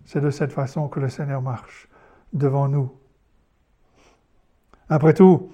C'est 0.04 0.20
de 0.20 0.30
cette 0.30 0.52
façon 0.52 0.88
que 0.88 1.00
le 1.00 1.08
Seigneur 1.08 1.40
marche 1.40 1.88
devant 2.32 2.68
nous. 2.68 2.92
Après 4.88 5.14
tout, 5.14 5.50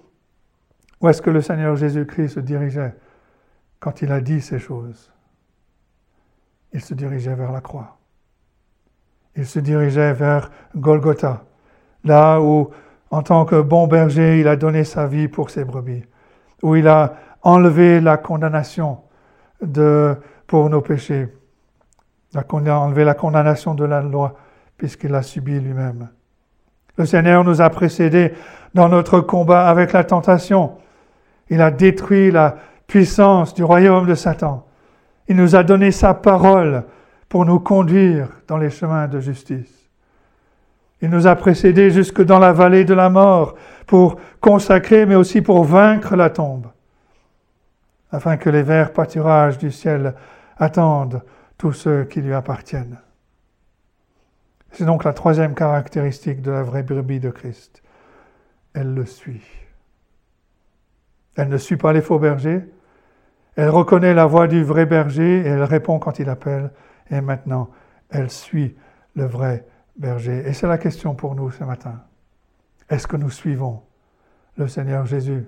où 1.01 1.09
est-ce 1.09 1.23
que 1.23 1.31
le 1.31 1.41
Seigneur 1.41 1.77
Jésus-Christ 1.77 2.35
se 2.35 2.41
dirigeait 2.41 2.95
quand 3.81 4.03
il 4.03 4.11
a 4.11 4.21
dit 4.21 4.41
ces 4.41 4.59
choses? 4.59 5.13
Il 6.73 6.81
se 6.81 6.95
dirigeait 6.95 7.35
vers 7.35 7.53
la 7.53 7.61
croix. 7.61 7.99
Il 9.37 9.47
se 9.47 9.61
dirigeait 9.61 10.13
vers 10.13 10.51
Golgotha, 10.75 11.45
là 12.05 12.41
où, 12.41 12.71
en 13.11 13.23
tant 13.23 13.45
que 13.45 13.61
bon 13.61 13.87
berger, 13.87 14.41
il 14.41 14.49
a 14.49 14.57
donné 14.57 14.85
sa 14.85 15.07
vie 15.07 15.29
pour 15.29 15.51
ses 15.51 15.65
brebis, 15.65 16.05
où 16.63 16.75
il 16.75 16.89
a 16.89 17.15
enlevé 17.43 18.01
la 18.01 18.17
condamnation 18.17 19.01
de, 19.63 20.17
pour 20.47 20.69
nos 20.69 20.81
péchés, 20.81 21.29
il 22.33 22.69
a 22.69 22.81
enlevé 22.81 23.05
la 23.05 23.15
condamnation 23.15 23.75
de 23.75 23.85
la 23.85 24.03
loi, 24.03 24.35
puisqu'il 24.77 25.11
l'a 25.11 25.23
subi 25.23 25.59
lui-même. 25.61 26.11
Le 26.99 27.07
Seigneur 27.07 27.45
nous 27.45 27.63
a 27.63 27.71
précédés 27.71 28.33
dans 28.75 28.89
notre 28.89 29.21
combat 29.21 29.69
avec 29.69 29.93
la 29.93 30.05
tentation. 30.05 30.73
Il 31.49 31.63
a 31.63 31.71
détruit 31.71 32.31
la 32.33 32.57
puissance 32.87 33.55
du 33.55 33.63
royaume 33.63 34.07
de 34.07 34.15
Satan. 34.15 34.67
Il 35.29 35.37
nous 35.37 35.55
a 35.55 35.63
donné 35.63 35.93
sa 35.93 36.13
parole 36.13 36.85
pour 37.29 37.45
nous 37.45 37.61
conduire 37.61 38.29
dans 38.49 38.57
les 38.57 38.71
chemins 38.71 39.07
de 39.07 39.21
justice. 39.21 39.89
Il 41.01 41.11
nous 41.11 41.29
a 41.29 41.37
précédés 41.37 41.91
jusque 41.91 42.23
dans 42.23 42.41
la 42.41 42.53
vallée 42.53 42.85
de 42.85 42.95
la 42.95 43.09
mort 43.09 43.55
pour 43.87 44.17
consacrer, 44.41 45.07
mais 45.07 45.15
aussi 45.15 45.41
pour 45.41 45.63
vaincre 45.63 46.17
la 46.17 46.31
tombe, 46.31 46.67
afin 48.11 48.37
que 48.37 48.51
les 48.51 48.63
verts 48.63 48.93
pâturages 48.93 49.59
du 49.59 49.71
ciel 49.71 50.15
attendent 50.59 51.23
tous 51.57 51.73
ceux 51.73 52.05
qui 52.05 52.21
lui 52.21 52.35
appartiennent. 52.35 52.99
C'est 54.73 54.85
donc 54.85 55.05
la 55.05 55.13
troisième 55.13 55.55
caractéristique 55.55 56.43
de 56.43 56.51
la 56.51 56.63
vraie 56.63 56.83
brebis 56.83 57.21
de 57.21 57.31
Christ. 57.31 57.83
Elle 58.75 58.95
le 58.95 59.07
suit. 59.07 59.43
Elle 61.37 61.49
ne 61.49 61.57
suit 61.57 61.77
pas 61.77 61.93
les 61.93 62.03
faux 62.03 62.19
bergers. 62.19 62.65
Elle 63.57 63.71
reconnaît 63.71 64.15
la 64.15 64.27
voix 64.27 64.47
du 64.47 64.63
vrai 64.63 64.87
berger 64.87 65.41
et 65.41 65.47
elle 65.47 65.65
répond 65.65 65.99
quand 65.99 66.19
il 66.19 66.29
appelle. 66.29 66.71
Et 67.11 67.21
maintenant, 67.21 67.71
elle 68.11 68.31
suit 68.31 68.77
le 69.15 69.25
vrai 69.25 69.67
berger. 69.97 70.47
Et 70.47 70.53
c'est 70.53 70.67
la 70.67 70.79
question 70.79 71.15
pour 71.15 71.35
nous 71.35 71.51
ce 71.51 71.65
matin. 71.65 72.03
Est-ce 72.89 73.07
que 73.07 73.17
nous 73.17 73.31
suivons 73.31 73.83
le 74.57 74.69
Seigneur 74.69 75.07
Jésus? 75.07 75.47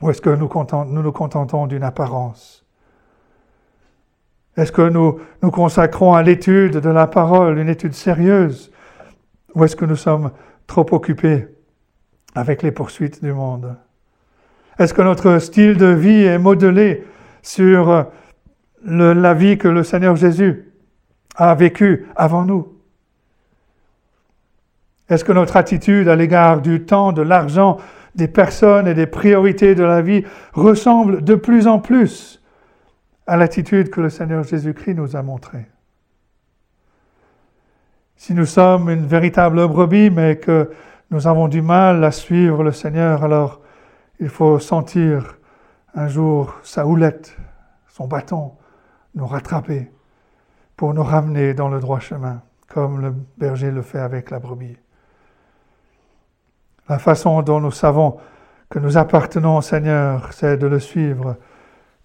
Ou 0.00 0.10
est-ce 0.10 0.20
que 0.20 0.30
nous, 0.30 0.48
nous 0.86 1.02
nous 1.02 1.12
contentons 1.12 1.66
d'une 1.66 1.82
apparence 1.82 2.64
Est-ce 4.58 4.72
que 4.72 4.82
nous 4.82 5.20
nous 5.40 5.52
consacrons 5.52 6.14
à 6.14 6.22
l'étude 6.24 6.78
de 6.78 6.90
la 6.90 7.06
parole, 7.06 7.58
une 7.58 7.68
étude 7.68 7.94
sérieuse? 7.94 8.72
Ou 9.54 9.62
est-ce 9.62 9.76
que 9.76 9.84
nous 9.84 9.96
sommes 9.96 10.32
trop 10.66 10.84
occupés 10.90 11.46
avec 12.34 12.64
les 12.64 12.72
poursuites 12.72 13.22
du 13.22 13.32
monde? 13.32 13.76
Est-ce 14.76 14.92
que 14.92 15.02
notre 15.02 15.38
style 15.38 15.76
de 15.76 15.86
vie 15.86 16.24
est 16.24 16.38
modelé 16.38 17.04
sur 17.40 18.06
la 18.84 19.34
vie 19.34 19.58
que 19.58 19.68
le 19.68 19.84
Seigneur 19.84 20.16
Jésus 20.16 20.72
a 21.36 21.54
vécue 21.54 22.08
avant 22.16 22.44
nous? 22.44 22.66
Est-ce 25.08 25.24
que 25.24 25.32
notre 25.32 25.56
attitude 25.56 26.08
à 26.08 26.16
l'égard 26.16 26.62
du 26.62 26.84
temps, 26.84 27.12
de 27.12 27.22
l'argent, 27.22 27.78
des 28.16 28.28
personnes 28.28 28.88
et 28.88 28.94
des 28.94 29.06
priorités 29.06 29.76
de 29.76 29.84
la 29.84 30.02
vie 30.02 30.24
ressemble 30.52 31.22
de 31.22 31.36
plus 31.36 31.68
en 31.68 31.78
plus 31.78 32.37
à 33.28 33.36
l'attitude 33.36 33.90
que 33.90 34.00
le 34.00 34.08
Seigneur 34.08 34.42
Jésus-Christ 34.42 34.94
nous 34.94 35.14
a 35.14 35.22
montrée 35.22 35.66
Si 38.16 38.32
nous 38.32 38.46
sommes 38.46 38.88
une 38.88 39.06
véritable 39.06 39.68
brebis, 39.68 40.08
mais 40.08 40.38
que 40.38 40.70
nous 41.10 41.26
avons 41.26 41.46
du 41.46 41.60
mal 41.60 42.02
à 42.04 42.10
suivre 42.10 42.64
le 42.64 42.72
Seigneur, 42.72 43.22
alors 43.22 43.60
il 44.18 44.30
faut 44.30 44.58
sentir 44.58 45.36
un 45.94 46.08
jour 46.08 46.54
sa 46.62 46.86
houlette, 46.86 47.36
son 47.88 48.08
bâton, 48.08 48.52
nous 49.14 49.26
rattraper 49.26 49.92
pour 50.74 50.94
nous 50.94 51.04
ramener 51.04 51.52
dans 51.52 51.68
le 51.68 51.80
droit 51.80 52.00
chemin, 52.00 52.40
comme 52.66 53.02
le 53.02 53.14
berger 53.36 53.70
le 53.70 53.82
fait 53.82 53.98
avec 53.98 54.30
la 54.30 54.38
brebis. 54.38 54.78
La 56.88 56.98
façon 56.98 57.42
dont 57.42 57.60
nous 57.60 57.72
savons 57.72 58.16
que 58.70 58.78
nous 58.78 58.96
appartenons 58.96 59.58
au 59.58 59.62
Seigneur, 59.62 60.32
c'est 60.32 60.56
de 60.56 60.66
le 60.66 60.80
suivre 60.80 61.36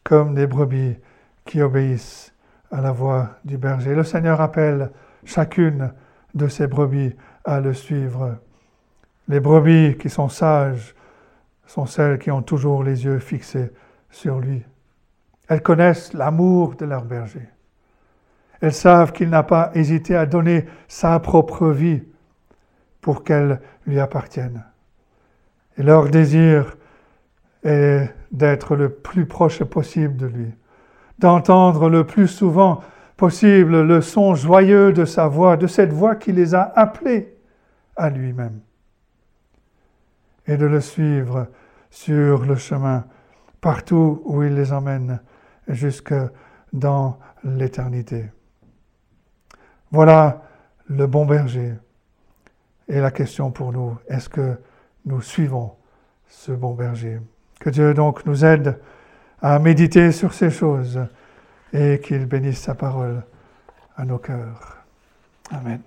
comme 0.04 0.36
des 0.36 0.48
brebis 0.48 0.98
qui 1.46 1.62
obéissent 1.62 2.34
à 2.72 2.82
la 2.82 2.92
voix 2.92 3.30
du 3.44 3.58
berger. 3.58 3.96
Le 3.96 4.04
Seigneur 4.04 4.42
appelle 4.42 4.92
chacune 5.26 5.94
de 6.34 6.48
ces 6.48 6.68
brebis 6.68 7.16
à 7.46 7.60
le 7.60 7.74
suivre. 7.74 8.38
Les 9.28 9.40
brebis 9.40 9.98
qui 9.98 10.10
sont 10.10 10.30
sages 10.30 10.96
sont 11.66 11.86
celles 11.86 12.20
qui 12.20 12.32
ont 12.32 12.42
toujours 12.42 12.84
les 12.84 13.06
yeux 13.06 13.20
fixés 13.20 13.72
sur 14.10 14.40
lui. 14.40 14.64
Elles 15.48 15.62
connaissent 15.62 16.14
l'amour 16.14 16.76
de 16.76 16.86
leur 16.86 17.06
berger. 17.06 17.48
Elles 18.62 18.74
savent 18.74 19.12
qu'il 19.12 19.30
n'a 19.30 19.44
pas 19.44 19.72
hésité 19.74 20.16
à 20.16 20.26
donner 20.26 20.66
sa 20.88 21.20
propre 21.20 21.70
vie 21.70 22.02
pour 23.02 23.24
qu'elle 23.24 23.60
lui 23.86 24.00
appartienne. 24.00 24.64
Et 25.78 25.84
leur 25.84 26.10
désir 26.10 26.78
est 27.64 28.10
d'être 28.32 28.76
le 28.76 28.90
plus 28.90 29.26
proche 29.26 29.64
possible 29.64 30.16
de 30.16 30.28
lui, 30.28 30.54
d'entendre 31.24 31.90
le 31.90 32.06
plus 32.06 32.28
souvent 32.28 32.82
possible 33.16 33.82
le 33.82 34.02
son 34.02 34.36
joyeux 34.36 34.92
de 34.92 35.06
sa 35.06 35.28
voix, 35.28 35.56
de 35.56 35.68
cette 35.68 35.94
voix 35.94 36.16
qui 36.16 36.34
les 36.34 36.54
a 36.54 36.64
appelés 36.76 37.34
à 37.96 38.10
lui-même, 38.10 38.60
et 40.48 40.58
de 40.58 40.66
le 40.66 40.82
suivre 40.82 41.48
sur 41.90 42.46
le 42.46 42.58
chemin, 42.58 43.06
partout 43.62 44.22
où 44.26 44.44
il 44.44 44.54
les 44.54 44.74
emmène, 44.74 45.22
jusque 45.70 46.14
dans 46.74 47.18
l'éternité. 47.46 48.26
Voilà 49.92 50.42
le 50.88 51.08
bon 51.08 51.26
berger. 51.26 51.76
Et 52.90 53.00
la 53.00 53.12
question 53.12 53.50
pour 53.50 53.72
nous, 53.72 53.98
est-ce 54.10 54.28
que 54.28 54.58
nous 55.06 55.22
suivons 55.22 55.72
ce 56.28 56.52
bon 56.52 56.74
berger? 56.74 57.22
Que 57.62 57.70
Dieu 57.70 57.94
donc 57.94 58.26
nous 58.26 58.44
aide 58.44 58.78
à 59.44 59.60
méditer 59.60 60.14
sur 60.14 60.34
ces 60.34 60.50
choses 60.50 61.00
et 61.74 62.00
qu'il 62.00 62.26
bénisse 62.26 62.62
sa 62.62 62.76
parole 62.76 63.22
à 63.98 64.06
nos 64.06 64.18
cœurs. 64.18 64.78
Amen. 65.52 65.82